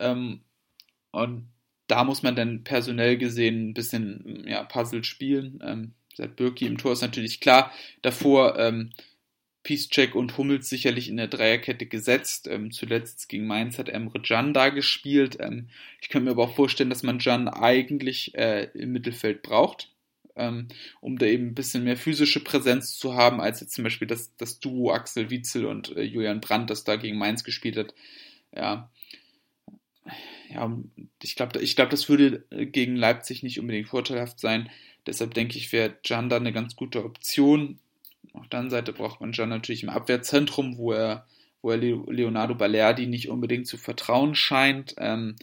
Ähm, 0.00 0.40
und 1.12 1.48
da 1.86 2.04
muss 2.04 2.22
man 2.22 2.36
dann 2.36 2.64
personell 2.64 3.18
gesehen 3.18 3.70
ein 3.70 3.74
bisschen 3.74 4.44
ja, 4.46 4.64
Puzzle 4.64 5.04
spielen. 5.04 5.62
Ähm, 5.64 5.92
seit 6.14 6.36
Birki 6.36 6.66
im 6.66 6.78
Tor 6.78 6.92
ist 6.92 7.02
natürlich 7.02 7.40
klar. 7.40 7.72
Davor 8.02 8.58
ähm, 8.58 8.90
Peacecheck 9.64 10.14
und 10.14 10.36
Hummels 10.36 10.68
sicherlich 10.68 11.08
in 11.08 11.16
der 11.16 11.26
Dreierkette 11.26 11.86
gesetzt. 11.86 12.46
Ähm, 12.48 12.70
zuletzt 12.70 13.28
gegen 13.28 13.46
Mainz 13.46 13.78
hat 13.78 13.88
Emre 13.88 14.20
Can 14.20 14.54
da 14.54 14.68
gespielt. 14.68 15.38
Ähm, 15.40 15.68
ich 16.00 16.10
könnte 16.10 16.26
mir 16.26 16.30
aber 16.32 16.44
auch 16.44 16.54
vorstellen, 16.54 16.90
dass 16.90 17.02
man 17.02 17.18
Can 17.18 17.48
eigentlich 17.48 18.34
äh, 18.34 18.68
im 18.74 18.92
Mittelfeld 18.92 19.42
braucht, 19.42 19.90
ähm, 20.36 20.68
um 21.00 21.18
da 21.18 21.26
eben 21.26 21.48
ein 21.48 21.54
bisschen 21.54 21.84
mehr 21.84 21.96
physische 21.96 22.40
Präsenz 22.40 22.96
zu 22.96 23.14
haben, 23.14 23.40
als 23.40 23.60
jetzt 23.60 23.74
zum 23.74 23.84
Beispiel 23.84 24.06
das, 24.06 24.36
das 24.36 24.60
Duo 24.60 24.92
Axel 24.92 25.30
Witzel 25.30 25.64
und 25.64 25.96
äh, 25.96 26.02
Julian 26.02 26.40
Brandt, 26.40 26.70
das 26.70 26.84
da 26.84 26.96
gegen 26.96 27.18
Mainz 27.18 27.42
gespielt 27.42 27.76
hat. 27.76 27.94
Ja, 28.54 28.90
ja, 30.50 30.76
ich 31.22 31.36
glaube, 31.36 31.60
ich 31.60 31.76
glaub, 31.76 31.90
das 31.90 32.08
würde 32.08 32.44
äh, 32.50 32.66
gegen 32.66 32.96
Leipzig 32.96 33.42
nicht 33.42 33.58
unbedingt 33.60 33.88
vorteilhaft 33.88 34.40
sein. 34.40 34.70
Deshalb 35.06 35.34
denke 35.34 35.58
ich, 35.58 35.72
wäre 35.72 35.96
Can 36.04 36.28
da 36.28 36.36
eine 36.36 36.52
ganz 36.52 36.76
gute 36.76 37.04
Option. 37.04 37.78
Auf 38.32 38.48
der 38.48 38.60
anderen 38.60 38.70
Seite 38.70 38.92
braucht 38.92 39.20
man 39.20 39.32
Can 39.32 39.48
natürlich 39.48 39.82
im 39.82 39.90
Abwehrzentrum, 39.90 40.76
wo 40.76 40.92
er, 40.92 41.26
wo 41.62 41.70
er 41.70 41.76
Leonardo 41.76 42.54
Balerdi 42.54 43.06
nicht 43.06 43.28
unbedingt 43.28 43.66
zu 43.66 43.76
vertrauen 43.76 44.34
scheint. 44.34 44.94
Ähm, 44.98 45.36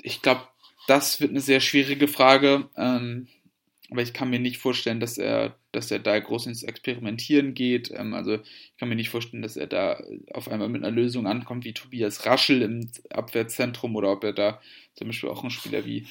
ich 0.00 0.22
glaube, 0.22 0.42
das 0.86 1.20
wird 1.20 1.30
eine 1.30 1.40
sehr 1.40 1.60
schwierige 1.60 2.08
Frage. 2.08 2.68
Ähm, 2.76 3.28
aber 3.90 4.02
ich 4.02 4.12
kann 4.12 4.30
mir 4.30 4.38
nicht 4.40 4.58
vorstellen, 4.58 5.00
dass 5.00 5.18
er, 5.18 5.56
dass 5.76 5.90
er 5.90 5.98
da 5.98 6.18
groß 6.18 6.46
ins 6.46 6.62
Experimentieren 6.62 7.52
geht. 7.52 7.92
Ähm, 7.94 8.14
also 8.14 8.36
ich 8.36 8.76
kann 8.78 8.88
mir 8.88 8.96
nicht 8.96 9.10
vorstellen, 9.10 9.42
dass 9.42 9.56
er 9.56 9.66
da 9.66 10.02
auf 10.32 10.48
einmal 10.48 10.70
mit 10.70 10.82
einer 10.82 10.90
Lösung 10.90 11.26
ankommt 11.26 11.64
wie 11.64 11.74
Tobias 11.74 12.24
Raschel 12.24 12.62
im 12.62 12.90
Abwehrzentrum 13.10 13.94
oder 13.94 14.10
ob 14.10 14.24
er 14.24 14.32
da 14.32 14.60
zum 14.94 15.08
Beispiel 15.08 15.28
auch 15.28 15.42
einen 15.42 15.50
Spieler 15.50 15.84
wie, 15.84 16.06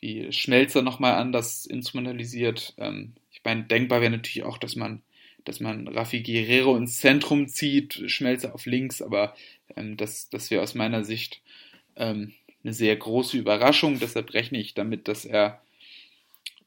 wie 0.00 0.30
Schmelzer 0.32 0.82
nochmal 0.82 1.14
anders 1.14 1.64
instrumentalisiert. 1.64 2.74
Ähm, 2.76 3.14
ich 3.32 3.40
meine, 3.42 3.64
denkbar 3.64 4.02
wäre 4.02 4.10
natürlich 4.10 4.44
auch, 4.44 4.58
dass 4.58 4.76
man, 4.76 5.02
dass 5.44 5.60
man 5.60 5.88
Rafi 5.88 6.20
Guerrero 6.20 6.76
ins 6.76 6.98
Zentrum 6.98 7.48
zieht, 7.48 8.02
Schmelzer 8.10 8.54
auf 8.54 8.66
links, 8.66 9.00
aber 9.00 9.34
ähm, 9.76 9.96
das, 9.96 10.28
das 10.28 10.50
wäre 10.50 10.62
aus 10.62 10.74
meiner 10.74 11.04
Sicht 11.04 11.40
ähm, 11.96 12.34
eine 12.62 12.74
sehr 12.74 12.94
große 12.94 13.38
Überraschung. 13.38 13.98
Deshalb 13.98 14.34
rechne 14.34 14.58
ich 14.58 14.74
damit, 14.74 15.08
dass 15.08 15.24
er 15.24 15.62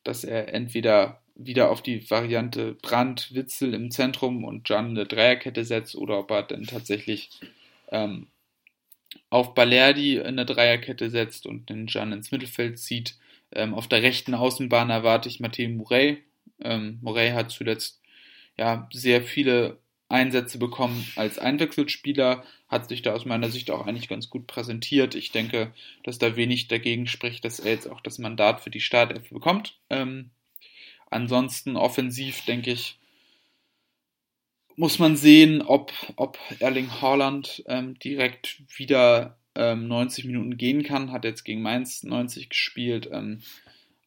dass 0.03 0.23
er 0.23 0.53
entweder 0.53 1.21
wieder 1.39 1.71
auf 1.71 1.81
die 1.81 2.09
Variante 2.09 2.73
Brand, 2.73 3.33
Witzel 3.33 3.73
im 3.73 3.91
Zentrum 3.91 4.43
und 4.43 4.67
Jan 4.67 4.89
eine 4.89 5.05
Dreierkette 5.05 5.63
setzt 5.63 5.95
oder 5.95 6.19
ob 6.19 6.31
er 6.31 6.43
dann 6.43 6.63
tatsächlich 6.63 7.29
ähm, 7.91 8.27
auf 9.29 9.55
Balerdi 9.55 10.21
eine 10.21 10.45
Dreierkette 10.45 11.09
setzt 11.09 11.45
und 11.45 11.69
den 11.69 11.87
Jan 11.87 12.11
ins 12.11 12.31
Mittelfeld 12.31 12.77
zieht. 12.79 13.15
Ähm, 13.51 13.73
auf 13.73 13.87
der 13.87 14.03
rechten 14.03 14.35
Außenbahn 14.35 14.89
erwarte 14.89 15.29
ich 15.29 15.39
Mathieu 15.39 15.69
Murray. 15.69 16.23
Ähm, 16.61 16.99
Murray 17.01 17.31
hat 17.31 17.51
zuletzt 17.51 18.01
ja 18.57 18.87
sehr 18.91 19.23
viele 19.23 19.79
Einsätze 20.09 20.57
bekommen 20.57 21.07
als 21.15 21.39
Einwechselspieler, 21.39 22.43
hat 22.67 22.89
sich 22.89 23.03
da 23.03 23.13
aus 23.13 23.25
meiner 23.25 23.49
Sicht 23.49 23.71
auch 23.71 23.85
eigentlich 23.87 24.09
ganz 24.09 24.29
gut 24.29 24.47
präsentiert. 24.47 25.15
Ich 25.15 25.31
denke, 25.31 25.71
dass 26.03 26.17
da 26.17 26.35
wenig 26.35 26.67
dagegen 26.67 27.07
spricht, 27.07 27.45
dass 27.45 27.59
er 27.59 27.71
jetzt 27.71 27.87
auch 27.87 28.01
das 28.01 28.17
Mandat 28.17 28.61
für 28.61 28.71
die 28.71 28.81
Startelf 28.81 29.29
bekommt. 29.29 29.79
Ähm, 29.89 30.31
ansonsten 31.09 31.75
offensiv, 31.75 32.45
denke 32.45 32.71
ich, 32.71 32.97
muss 34.75 34.97
man 34.97 35.17
sehen, 35.17 35.61
ob, 35.61 35.91
ob 36.15 36.37
Erling 36.59 36.89
Haaland 37.01 37.63
ähm, 37.67 37.99
direkt 37.99 38.61
wieder 38.77 39.37
ähm, 39.55 39.87
90 39.89 40.23
Minuten 40.25 40.55
gehen 40.55 40.83
kann. 40.83 41.11
Hat 41.11 41.25
jetzt 41.25 41.43
gegen 41.43 41.61
Mainz 41.61 42.03
90 42.03 42.49
gespielt. 42.49 43.09
Ähm, 43.11 43.41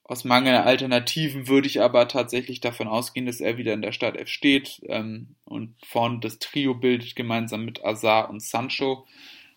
aus 0.05 0.25
Mangel 0.25 0.55
an 0.55 0.65
Alternativen 0.65 1.47
würde 1.47 1.67
ich 1.67 1.81
aber 1.81 2.09
tatsächlich 2.09 2.61
davon 2.61 2.89
ausgehen, 2.89 3.27
dass 3.27 3.41
er 3.41 3.59
wieder 3.59 3.73
in 3.73 3.83
der 3.83 3.93
Startelf 3.93 4.29
steht 4.29 4.81
ähm, 4.87 5.37
und 5.45 5.75
vorne 5.85 6.21
das 6.21 6.39
Trio 6.39 6.75
bildet 6.75 7.17
gemeinsam 7.17 7.65
mit 7.65 7.85
Azar 7.85 8.29
und 8.31 8.43
Sancho. 8.43 9.07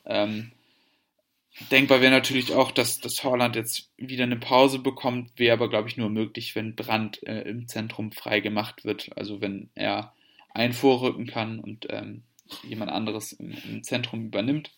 Ähm, 0.06 0.52
denkbar 1.72 2.02
wäre 2.02 2.12
natürlich 2.12 2.54
auch, 2.54 2.72
dass, 2.72 3.00
dass 3.00 3.24
Holland 3.24 3.56
jetzt 3.56 3.90
wieder 3.98 4.24
eine 4.24 4.38
Pause 4.38 4.80
bekommt, 4.80 5.32
wäre 5.38 5.54
aber, 5.54 5.70
glaube 5.70 5.88
ich, 5.88 5.98
nur 5.98 6.10
möglich, 6.10 6.56
wenn 6.56 6.76
Brandt 6.76 7.24
äh, 7.24 7.42
im 7.42 7.68
Zentrum 7.68 8.12
frei 8.12 8.40
gemacht 8.40 8.86
wird. 8.86 9.10
Also 9.16 9.42
wenn 9.42 9.70
er 9.76 10.14
ein 10.54 10.74
vorrücken 10.74 11.28
kann 11.28 11.60
und 11.60 11.88
ähm, 11.90 12.24
jemand 12.64 12.92
anderes 12.92 13.34
im, 13.34 13.54
im 13.70 13.84
Zentrum 13.84 14.26
übernimmt. 14.26 14.72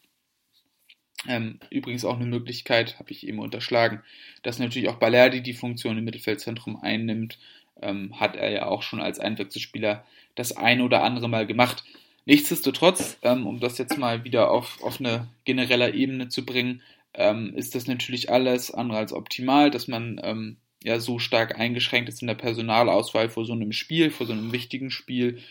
Ähm, 1.27 1.59
übrigens 1.71 2.05
auch 2.05 2.15
eine 2.15 2.25
Möglichkeit, 2.25 2.99
habe 2.99 3.11
ich 3.11 3.27
eben 3.27 3.39
unterschlagen, 3.39 4.03
dass 4.43 4.59
natürlich 4.59 4.89
auch 4.89 4.97
Balerdi 4.97 5.41
die 5.41 5.53
Funktion 5.53 5.97
im 5.97 6.05
Mittelfeldzentrum 6.05 6.77
einnimmt. 6.77 7.39
Ähm, 7.81 8.19
hat 8.19 8.35
er 8.35 8.49
ja 8.49 8.65
auch 8.67 8.81
schon 8.81 9.01
als 9.01 9.19
Einwechselspieler 9.19 10.05
das 10.35 10.55
ein 10.55 10.81
oder 10.81 11.03
andere 11.03 11.27
Mal 11.27 11.45
gemacht. 11.45 11.83
Nichtsdestotrotz, 12.27 13.17
ähm, 13.21 13.47
um 13.47 13.61
das 13.61 13.77
jetzt 13.77 13.97
mal 13.97 14.25
wieder 14.25 14.51
auf, 14.51 14.83
auf 14.83 14.99
eine 14.99 15.29
generelle 15.45 15.93
Ebene 15.93 16.27
zu 16.27 16.45
bringen, 16.45 16.81
ähm, 17.13 17.53
ist 17.55 17.73
das 17.73 17.87
natürlich 17.87 18.29
alles 18.29 18.69
andere 18.69 18.97
als 18.97 19.13
optimal, 19.13 19.71
dass 19.71 19.87
man 19.87 20.19
ähm, 20.21 20.57
ja 20.83 20.99
so 20.99 21.19
stark 21.19 21.57
eingeschränkt 21.57 22.09
ist 22.09 22.21
in 22.21 22.27
der 22.27 22.35
Personalauswahl 22.35 23.29
vor 23.29 23.45
so 23.45 23.53
einem 23.53 23.71
Spiel, 23.71 24.11
vor 24.11 24.27
so 24.27 24.33
einem 24.33 24.51
wichtigen 24.51 24.91
Spiel, 24.91 25.41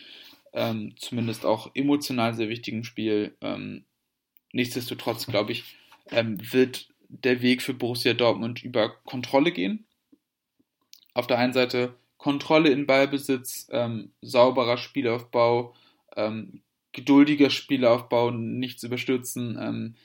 ähm, 0.53 0.93
zumindest 0.97 1.47
auch 1.47 1.71
emotional 1.73 2.35
sehr 2.35 2.47
wichtigen 2.47 2.83
Spiel. 2.83 3.35
Ähm, 3.41 3.83
nichtsdestotrotz, 4.51 5.25
glaube 5.25 5.53
ich, 5.53 5.63
ähm, 6.11 6.37
wird 6.53 6.89
der 7.09 7.41
Weg 7.41 7.63
für 7.63 7.73
Borussia 7.73 8.13
Dortmund 8.13 8.63
über 8.63 8.89
Kontrolle 9.03 9.51
gehen. 9.51 9.87
Auf 11.15 11.25
der 11.25 11.39
einen 11.39 11.53
Seite 11.53 11.95
Kontrolle 12.17 12.69
in 12.69 12.85
Ballbesitz, 12.85 13.67
sauberer 14.21 14.77
Spielaufbau, 14.77 15.73
ähm, 16.15 16.61
geduldiger 16.97 17.49
Spielaufbau, 17.49 18.31
nichts 18.31 18.83
überstürzen. 18.83 19.57
Ähm, 19.61 19.95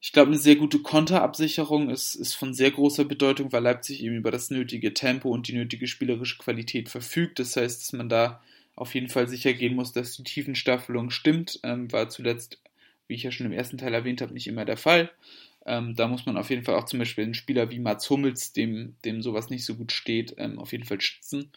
ich 0.00 0.12
glaube, 0.12 0.30
eine 0.30 0.38
sehr 0.38 0.56
gute 0.56 0.78
Konterabsicherung 0.80 1.90
ist, 1.90 2.14
ist 2.14 2.34
von 2.34 2.54
sehr 2.54 2.70
großer 2.70 3.04
Bedeutung, 3.04 3.52
weil 3.52 3.62
Leipzig 3.62 4.02
eben 4.02 4.16
über 4.16 4.30
das 4.30 4.50
nötige 4.50 4.94
Tempo 4.94 5.28
und 5.28 5.48
die 5.48 5.54
nötige 5.54 5.86
spielerische 5.86 6.38
Qualität 6.38 6.88
verfügt. 6.88 7.38
Das 7.38 7.56
heißt, 7.56 7.82
dass 7.82 7.92
man 7.92 8.08
da 8.08 8.40
auf 8.74 8.94
jeden 8.94 9.08
Fall 9.08 9.28
sicher 9.28 9.52
gehen 9.52 9.74
muss, 9.74 9.92
dass 9.92 10.16
die 10.16 10.22
Tiefenstaffelung 10.22 11.10
stimmt. 11.10 11.60
Ähm, 11.62 11.92
war 11.92 12.08
zuletzt, 12.08 12.58
wie 13.06 13.14
ich 13.14 13.24
ja 13.24 13.30
schon 13.30 13.46
im 13.46 13.52
ersten 13.52 13.76
Teil 13.76 13.92
erwähnt 13.92 14.22
habe, 14.22 14.32
nicht 14.32 14.46
immer 14.46 14.64
der 14.64 14.76
Fall. 14.76 15.10
Ähm, 15.66 15.94
da 15.94 16.08
muss 16.08 16.24
man 16.24 16.38
auf 16.38 16.48
jeden 16.48 16.64
Fall 16.64 16.76
auch 16.76 16.86
zum 16.86 17.00
Beispiel 17.00 17.24
einen 17.24 17.34
Spieler 17.34 17.70
wie 17.70 17.80
Mats 17.80 18.08
Hummels, 18.08 18.52
dem, 18.54 18.94
dem 19.04 19.20
sowas 19.20 19.50
nicht 19.50 19.64
so 19.66 19.74
gut 19.74 19.92
steht, 19.92 20.34
ähm, 20.38 20.58
auf 20.58 20.72
jeden 20.72 20.84
Fall 20.84 21.00
schützen. 21.00 21.50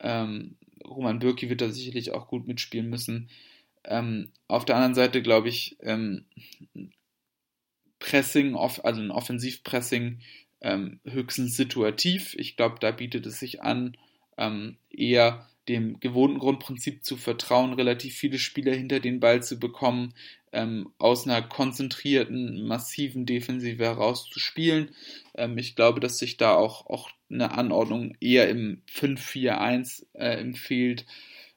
Ähm, 0.00 0.56
Roman 0.84 1.18
Bürki 1.18 1.48
wird 1.48 1.60
da 1.60 1.68
sicherlich 1.70 2.12
auch 2.12 2.26
gut 2.26 2.48
mitspielen 2.48 2.90
müssen. 2.90 3.28
Ähm, 3.84 4.30
auf 4.48 4.64
der 4.64 4.76
anderen 4.76 4.94
Seite 4.94 5.22
glaube 5.22 5.48
ich, 5.48 5.76
ähm, 5.80 6.24
Pressing, 7.98 8.54
also 8.54 9.00
ein 9.00 9.10
Offensivpressing 9.10 10.20
ähm, 10.60 11.00
höchstens 11.04 11.56
situativ. 11.56 12.34
Ich 12.38 12.56
glaube, 12.56 12.76
da 12.80 12.90
bietet 12.90 13.26
es 13.26 13.38
sich 13.38 13.62
an, 13.62 13.96
ähm, 14.36 14.76
eher 14.90 15.48
dem 15.68 15.98
gewohnten 16.00 16.38
Grundprinzip 16.38 17.04
zu 17.04 17.16
vertrauen, 17.16 17.72
relativ 17.72 18.14
viele 18.14 18.38
Spieler 18.38 18.74
hinter 18.74 19.00
den 19.00 19.20
Ball 19.20 19.42
zu 19.42 19.58
bekommen, 19.58 20.12
ähm, 20.52 20.90
aus 20.98 21.26
einer 21.26 21.42
konzentrierten, 21.42 22.66
massiven 22.66 23.26
Defensive 23.26 23.82
heraus 23.82 24.28
zu 24.30 24.38
spielen. 24.38 24.90
Ähm, 25.34 25.56
ich 25.58 25.74
glaube, 25.74 26.00
dass 26.00 26.18
sich 26.18 26.36
da 26.36 26.54
auch, 26.54 26.86
auch 26.86 27.10
eine 27.30 27.52
Anordnung 27.52 28.14
eher 28.20 28.48
im 28.48 28.82
5-4-1 28.92 30.04
äh, 30.12 30.36
empfiehlt, 30.38 31.06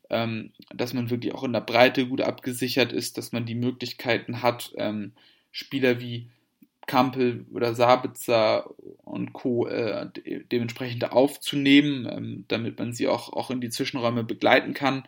ähm, 0.10 0.52
dass 0.74 0.94
man 0.94 1.10
wirklich 1.10 1.34
auch 1.34 1.44
in 1.44 1.54
der 1.54 1.62
Breite 1.62 2.08
gut 2.08 2.22
abgesichert 2.22 2.94
ist, 2.94 3.18
dass 3.18 3.32
man 3.32 3.46
die 3.46 3.56
Möglichkeiten 3.56 4.42
hat, 4.42 4.74
ähm, 4.78 5.14
Spieler 5.52 6.00
wie 6.00 6.30
Kampel 6.88 7.46
oder 7.54 7.76
Sabitzer 7.76 8.70
und 9.04 9.34
Co. 9.34 9.68
Äh, 9.68 10.10
de 10.12 10.44
dementsprechend 10.52 11.12
aufzunehmen, 11.12 12.08
ähm, 12.10 12.46
damit 12.48 12.80
man 12.80 12.94
sie 12.94 13.08
auch, 13.08 13.34
auch 13.34 13.52
in 13.52 13.62
die 13.62 13.70
Zwischenräume 13.70 14.24
begleiten 14.24 14.74
kann. 14.74 15.04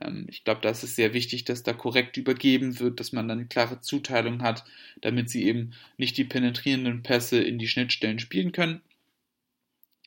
Ähm, 0.00 0.26
ich 0.30 0.44
glaube, 0.44 0.60
da 0.62 0.70
ist 0.70 0.84
es 0.84 0.94
sehr 0.96 1.12
wichtig, 1.12 1.44
dass 1.44 1.64
da 1.64 1.72
korrekt 1.72 2.16
übergeben 2.16 2.78
wird, 2.78 3.00
dass 3.00 3.12
man 3.12 3.28
dann 3.28 3.38
eine 3.38 3.48
klare 3.48 3.80
Zuteilung 3.80 4.42
hat, 4.42 4.64
damit 5.00 5.28
sie 5.28 5.44
eben 5.44 5.72
nicht 5.98 6.16
die 6.16 6.24
penetrierenden 6.24 7.02
Pässe 7.02 7.42
in 7.42 7.58
die 7.58 7.68
Schnittstellen 7.68 8.20
spielen 8.20 8.52
können. 8.52 8.80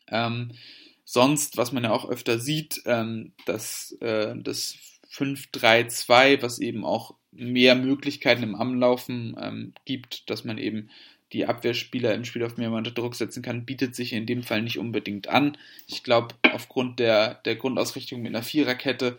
Ähm, 0.10 0.52
sonst, 1.10 1.56
was 1.56 1.72
man 1.72 1.86
ja 1.86 1.91
auch 1.91 2.10
öfter 2.10 2.38
sieht, 2.38 2.82
ähm, 2.86 3.32
dass 3.46 3.93
äh, 4.02 4.36
das 4.36 4.76
5-3-2, 5.10 6.41
was 6.41 6.60
eben 6.60 6.84
auch 6.84 7.15
mehr 7.32 7.76
Möglichkeiten 7.76 8.43
im 8.43 8.56
Anlaufen 8.56 9.38
ähm, 9.39 9.74
gibt, 9.86 10.30
dass 10.30 10.43
man 10.43 10.58
eben 10.58 10.89
die 11.32 11.46
Abwehrspieler 11.46 12.13
im 12.13 12.26
Spiel 12.26 12.43
auf 12.43 12.58
mehr 12.58 12.72
unter 12.72 12.91
Druck 12.91 13.15
setzen 13.15 13.41
kann, 13.41 13.65
bietet 13.65 13.96
sich 13.96 14.12
in 14.12 14.26
dem 14.26 14.43
Fall 14.43 14.62
nicht 14.62 14.80
unbedingt 14.80 15.30
an. 15.30 15.58
Ich 15.88 16.04
glaube, 16.04 16.36
aufgrund 16.52 17.00
der, 17.00 17.36
der 17.36 17.56
Grundausrichtung 17.56 18.22
mit 18.22 18.36
einer 18.36 18.43
Viererkette 18.43 19.17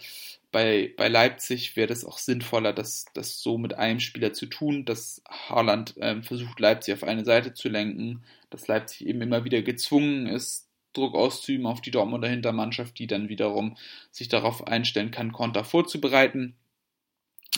bei, 0.50 0.92
bei 0.96 1.08
Leipzig 1.08 1.76
wäre 1.76 1.92
es 1.92 2.04
auch 2.04 2.18
sinnvoller, 2.18 2.74
das, 2.74 3.06
das 3.14 3.40
so 3.40 3.56
mit 3.56 3.74
einem 3.74 4.00
Spieler 4.00 4.34
zu 4.34 4.46
tun, 4.46 4.84
dass 4.84 5.22
Haaland 5.26 5.94
ähm, 6.00 6.22
versucht, 6.22 6.60
Leipzig 6.60 6.94
auf 6.94 7.04
eine 7.04 7.24
Seite 7.24 7.54
zu 7.54 7.68
lenken, 7.70 8.22
dass 8.50 8.68
Leipzig 8.68 9.06
eben 9.06 9.22
immer 9.22 9.44
wieder 9.44 9.62
gezwungen 9.62 10.26
ist, 10.26 10.67
Druck 10.92 11.14
auszuüben 11.14 11.66
auf 11.66 11.80
die 11.80 11.90
Dortmunder 11.90 12.28
Hintermannschaft, 12.28 12.98
die 12.98 13.06
dann 13.06 13.28
wiederum 13.28 13.76
sich 14.10 14.28
darauf 14.28 14.66
einstellen 14.66 15.10
kann, 15.10 15.32
Konter 15.32 15.64
vorzubereiten. 15.64 16.56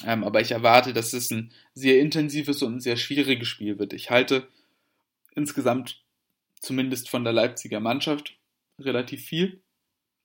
Ähm, 0.05 0.25
aber 0.25 0.41
ich 0.41 0.53
erwarte, 0.53 0.93
dass 0.93 1.13
es 1.13 1.31
ein 1.31 1.53
sehr 1.75 2.01
intensives 2.01 2.63
und 2.63 2.77
ein 2.77 2.81
sehr 2.81 2.97
schwieriges 2.97 3.49
Spiel 3.49 3.79
wird. 3.79 3.93
Ich 3.93 4.11
halte 4.11 4.49
insgesamt 5.35 6.03
zumindest 6.61 7.09
von 7.09 7.25
der 7.25 7.33
Leipziger 7.33 7.81
Mannschaft 7.81 8.37
relativ 8.79 9.25
viel. 9.25 9.61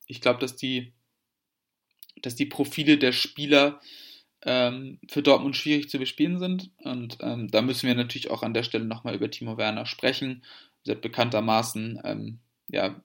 Ich 0.08 0.22
glaube, 0.22 0.40
dass 0.40 0.56
die, 0.56 0.94
dass 2.22 2.36
die 2.36 2.46
Profile 2.46 2.98
der 2.98 3.12
Spieler 3.12 3.82
ähm, 4.44 5.00
für 5.10 5.24
Dortmund 5.24 5.56
schwierig 5.56 5.90
zu 5.90 5.98
bespielen 5.98 6.40
sind. 6.40 6.70
Und 6.84 7.18
ähm, 7.22 7.50
da 7.50 7.62
müssen 7.62 7.88
wir 7.88 7.96
natürlich 7.96 8.30
auch 8.30 8.44
an 8.44 8.54
der 8.54 8.64
Stelle 8.64 8.86
nochmal 8.86 9.16
über 9.16 9.30
Timo 9.30 9.58
Werner 9.58 9.86
sprechen. 9.86 10.44
Sie 10.84 10.92
hat 10.92 11.02
bekanntermaßen 11.02 12.02
ähm, 12.04 12.40
ja, 12.70 13.02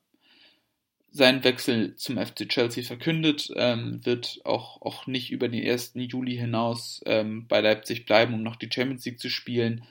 seinen 1.13 1.43
Wechsel 1.43 1.97
zum 1.97 2.19
FC 2.19 2.49
Chelsea 2.49 2.85
verkündet, 2.85 3.51
ähm, 3.57 4.05
wird 4.05 4.41
auch, 4.45 4.81
auch 4.83 5.07
nicht 5.07 5.31
über 5.33 5.49
den 5.49 5.67
1. 5.67 5.93
Juli 5.95 6.37
hinaus 6.37 7.01
ähm, 7.07 7.47
bei 7.49 7.61
Leipzig 7.61 8.07
bleiben, 8.07 8.35
um 8.35 8.43
noch 8.43 8.57
die 8.57 8.71
Champions 8.73 9.05
League 9.05 9.19
zu 9.19 9.29
spielen. 9.29 9.85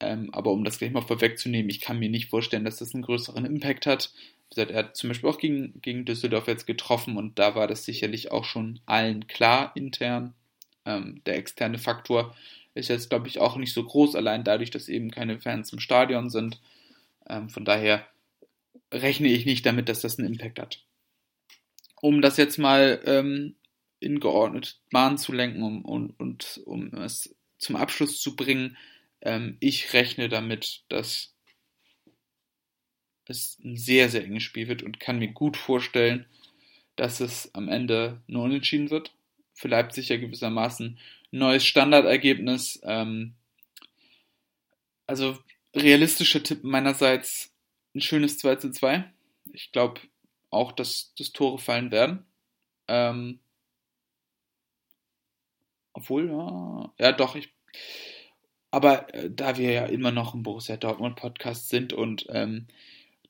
Ähm, 0.00 0.30
aber 0.32 0.50
um 0.50 0.64
das 0.64 0.78
gleich 0.78 0.90
mal 0.90 1.02
vorwegzunehmen, 1.02 1.70
ich 1.70 1.80
kann 1.80 1.98
mir 1.98 2.08
nicht 2.08 2.30
vorstellen, 2.30 2.64
dass 2.64 2.76
das 2.76 2.94
einen 2.94 3.02
größeren 3.02 3.44
Impact 3.44 3.86
hat. 3.86 4.12
Er 4.56 4.74
hat 4.74 4.96
zum 4.96 5.08
Beispiel 5.08 5.30
auch 5.30 5.38
gegen, 5.38 5.80
gegen 5.80 6.04
Düsseldorf 6.04 6.46
jetzt 6.46 6.66
getroffen 6.66 7.16
und 7.16 7.38
da 7.38 7.54
war 7.54 7.66
das 7.68 7.84
sicherlich 7.84 8.32
auch 8.32 8.44
schon 8.44 8.80
allen 8.86 9.26
klar 9.26 9.72
intern. 9.74 10.34
Ähm, 10.84 11.22
der 11.26 11.36
externe 11.36 11.78
Faktor 11.78 12.34
ist 12.74 12.88
jetzt, 12.88 13.10
glaube 13.10 13.28
ich, 13.28 13.40
auch 13.40 13.56
nicht 13.56 13.72
so 13.72 13.84
groß, 13.84 14.16
allein 14.16 14.44
dadurch, 14.44 14.70
dass 14.70 14.88
eben 14.88 15.10
keine 15.10 15.38
Fans 15.38 15.72
im 15.72 15.80
Stadion 15.80 16.30
sind. 16.30 16.60
Ähm, 17.28 17.48
von 17.48 17.64
daher 17.64 18.06
rechne 18.92 19.28
ich 19.28 19.46
nicht 19.46 19.66
damit, 19.66 19.88
dass 19.88 20.00
das 20.00 20.18
einen 20.18 20.28
Impact 20.28 20.58
hat. 20.58 20.84
Um 22.00 22.20
das 22.20 22.36
jetzt 22.36 22.58
mal 22.58 23.00
ähm, 23.06 23.56
in 24.00 24.20
geordnet 24.20 24.80
Bahn 24.90 25.18
zu 25.18 25.32
lenken 25.32 25.62
um, 25.62 25.84
und, 25.84 26.18
und 26.18 26.60
um 26.66 26.92
es 26.94 27.34
zum 27.58 27.76
Abschluss 27.76 28.20
zu 28.20 28.36
bringen, 28.36 28.76
ähm, 29.20 29.56
ich 29.60 29.92
rechne 29.92 30.28
damit, 30.28 30.84
dass 30.88 31.34
es 33.26 33.58
ein 33.64 33.76
sehr, 33.76 34.08
sehr 34.08 34.24
enges 34.24 34.42
Spiel 34.42 34.68
wird 34.68 34.82
und 34.82 35.00
kann 35.00 35.18
mir 35.18 35.28
gut 35.28 35.56
vorstellen, 35.56 36.26
dass 36.96 37.20
es 37.20 37.54
am 37.54 37.68
Ende 37.68 38.20
nur 38.26 38.44
unentschieden 38.44 38.90
wird. 38.90 39.14
Für 39.54 39.68
Leipzig 39.68 40.08
ja 40.08 40.16
gewissermaßen 40.16 40.98
neues 41.30 41.64
Standardergebnis. 41.64 42.80
Ähm, 42.82 43.34
also 45.06 45.38
realistischer 45.74 46.42
Tipp 46.42 46.64
meinerseits 46.64 47.51
ein 47.94 48.00
schönes 48.00 48.38
2 48.38 48.56
zu 48.56 48.70
2. 48.70 49.04
Ich 49.52 49.72
glaube 49.72 50.00
auch, 50.50 50.72
dass, 50.72 51.14
dass 51.16 51.32
Tore 51.32 51.58
fallen 51.58 51.90
werden. 51.90 52.24
Ähm, 52.88 53.40
obwohl, 55.92 56.28
ja, 56.28 56.92
ja 56.98 57.12
doch, 57.12 57.36
ich. 57.36 57.52
Aber 58.70 59.12
äh, 59.14 59.30
da 59.30 59.56
wir 59.58 59.70
ja 59.72 59.86
immer 59.86 60.12
noch 60.12 60.34
ein 60.34 60.42
Borussia 60.42 60.76
Dortmund 60.76 61.16
Podcast 61.16 61.68
sind 61.68 61.92
und 61.92 62.26
ähm, 62.30 62.66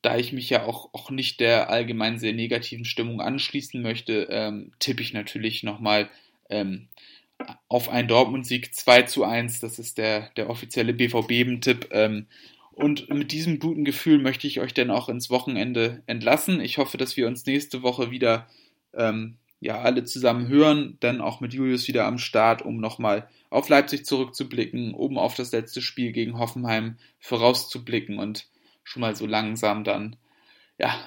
da 0.03 0.16
ich 0.16 0.33
mich 0.33 0.51
ja 0.51 0.64
auch, 0.64 0.92
auch 0.94 1.11
nicht 1.11 1.40
der 1.40 1.70
allgemein 1.70 2.18
sehr 2.18 2.33
negativen 2.33 2.85
Stimmung 2.85 3.20
anschließen 3.20 3.81
möchte, 3.81 4.29
ähm, 4.31 4.72
tippe 4.81 5.03
ich 5.03 5.12
natürlich 5.12 5.62
nochmal 5.62 6.11
ähm, 6.51 6.88
auf 7.68 7.88
einen 7.88 8.09
Dortmund-Sieg 8.09 8.75
2 8.75 9.03
zu 9.03 9.25
1. 9.25 9.61
Das 9.61 9.79
ist 9.79 9.98
der, 9.98 10.31
der 10.37 10.51
offizielle 10.51 10.92
BVB-Tipp. 10.92 11.88
Ähm, 11.92 12.27
und 12.73 13.09
mit 13.11 13.33
diesem 13.33 13.59
guten 13.59 13.85
Gefühl 13.85 14.19
möchte 14.19 14.47
ich 14.47 14.61
euch 14.61 14.75
dann 14.75 14.91
auch 14.91 15.09
ins 15.09 15.31
Wochenende 15.31 16.03
entlassen. 16.07 16.61
Ich 16.61 16.79
hoffe, 16.79 16.97
dass 16.97 17.17
wir 17.17 17.27
uns 17.27 17.47
nächste 17.47 17.83
Woche 17.83 18.11
wieder 18.11 18.49
ähm, 18.95 19.37
ja, 19.61 19.81
alle 19.81 20.05
zusammen 20.05 20.49
hören, 20.49 20.97
dann 21.01 21.21
auch 21.21 21.41
mit 21.41 21.55
Julius 21.55 21.87
wieder 21.87 22.05
am 22.07 22.19
Start, 22.19 22.63
um 22.63 22.79
nochmal 22.79 23.29
auf 23.49 23.69
Leipzig 23.69 24.05
zurückzublicken, 24.05 24.93
um 24.93 25.19
auf 25.19 25.37
das 25.37 25.53
letzte 25.53 25.81
Spiel 25.81 26.11
gegen 26.11 26.39
Hoffenheim 26.39 26.97
vorauszublicken 27.21 28.19
und 28.19 28.49
schon 28.83 29.03
mal 29.03 29.15
so 29.15 29.27
langsam 29.27 29.85
dann 29.85 30.17
ja, 30.79 30.99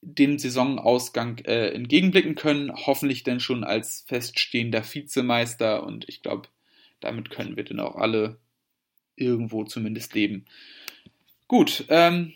dem 0.00 0.38
Saisonausgang 0.38 1.38
äh, 1.40 1.68
entgegenblicken 1.68 2.34
können. 2.34 2.72
Hoffentlich 2.74 3.24
dann 3.24 3.40
schon 3.40 3.64
als 3.64 4.04
feststehender 4.06 4.82
Vizemeister 4.82 5.84
und 5.84 6.08
ich 6.08 6.22
glaube, 6.22 6.48
damit 7.00 7.28
können 7.28 7.56
wir 7.56 7.64
dann 7.64 7.80
auch 7.80 7.96
alle 7.96 8.38
irgendwo 9.16 9.64
zumindest 9.64 10.14
leben. 10.14 10.44
Gut, 11.48 11.84
ähm, 11.88 12.32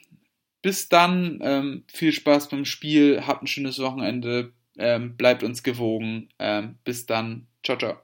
bis 0.63 0.89
dann, 0.89 1.39
ähm, 1.43 1.85
viel 1.89 2.13
Spaß 2.13 2.49
beim 2.49 2.65
Spiel, 2.65 3.23
habt 3.27 3.43
ein 3.43 3.47
schönes 3.47 3.79
Wochenende, 3.79 4.53
ähm, 4.77 5.17
bleibt 5.17 5.43
uns 5.43 5.63
gewogen. 5.63 6.29
Ähm, 6.39 6.77
bis 6.85 7.07
dann, 7.07 7.47
ciao, 7.65 7.79
ciao. 7.79 7.97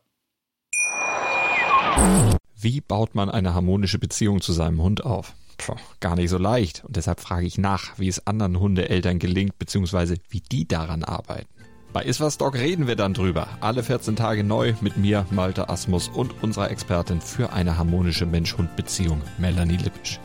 Wie 2.56 2.80
baut 2.80 3.14
man 3.14 3.30
eine 3.30 3.54
harmonische 3.54 3.98
Beziehung 3.98 4.40
zu 4.40 4.52
seinem 4.52 4.80
Hund 4.80 5.04
auf? 5.04 5.34
Puh, 5.58 5.76
gar 6.00 6.16
nicht 6.16 6.30
so 6.30 6.38
leicht. 6.38 6.84
Und 6.84 6.96
deshalb 6.96 7.20
frage 7.20 7.46
ich 7.46 7.58
nach, 7.58 7.98
wie 7.98 8.08
es 8.08 8.26
anderen 8.26 8.58
Hundeeltern 8.58 9.18
gelingt, 9.18 9.58
beziehungsweise 9.58 10.16
wie 10.30 10.40
die 10.40 10.66
daran 10.66 11.04
arbeiten. 11.04 11.48
Bei 11.94 12.02
Iswas 12.02 12.38
Dog 12.38 12.56
reden 12.56 12.88
wir 12.88 12.96
dann 12.96 13.14
drüber. 13.14 13.46
Alle 13.60 13.84
14 13.84 14.16
Tage 14.16 14.42
neu 14.42 14.74
mit 14.80 14.96
mir, 14.96 15.26
Malte 15.30 15.68
Asmus 15.68 16.08
und 16.08 16.42
unserer 16.42 16.68
Expertin 16.72 17.20
für 17.20 17.52
eine 17.52 17.78
harmonische 17.78 18.26
Mensch-Hund-Beziehung, 18.26 19.22
Melanie 19.38 19.76
Lippisch. 19.76 20.18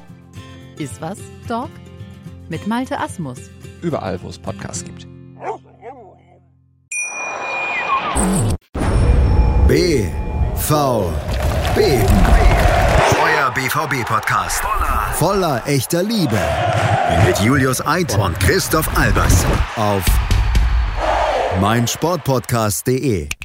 Ist 0.80 1.00
was, 1.00 1.20
Dog? 1.48 1.70
Mit 2.50 2.66
Malte 2.66 3.00
Asmus. 3.00 3.38
Überall, 3.84 4.20
wo 4.24 4.30
es 4.30 4.40
Podcasts 4.40 4.84
gibt. 4.84 5.08
B. 9.68 10.06
V. 10.56 11.14
Beben. 11.76 12.26
Euer 13.24 13.52
BVB-Podcast. 13.52 14.62
Voller, 14.62 15.14
voller 15.14 15.68
echter 15.68 16.02
Liebe. 16.02 16.40
Mit 17.28 17.38
Julius 17.42 17.86
Eid 17.86 18.18
und 18.18 18.40
Christoph 18.40 18.90
Albers. 18.98 19.46
Auf 19.76 20.04
meinsportpodcast.de. 21.58 23.39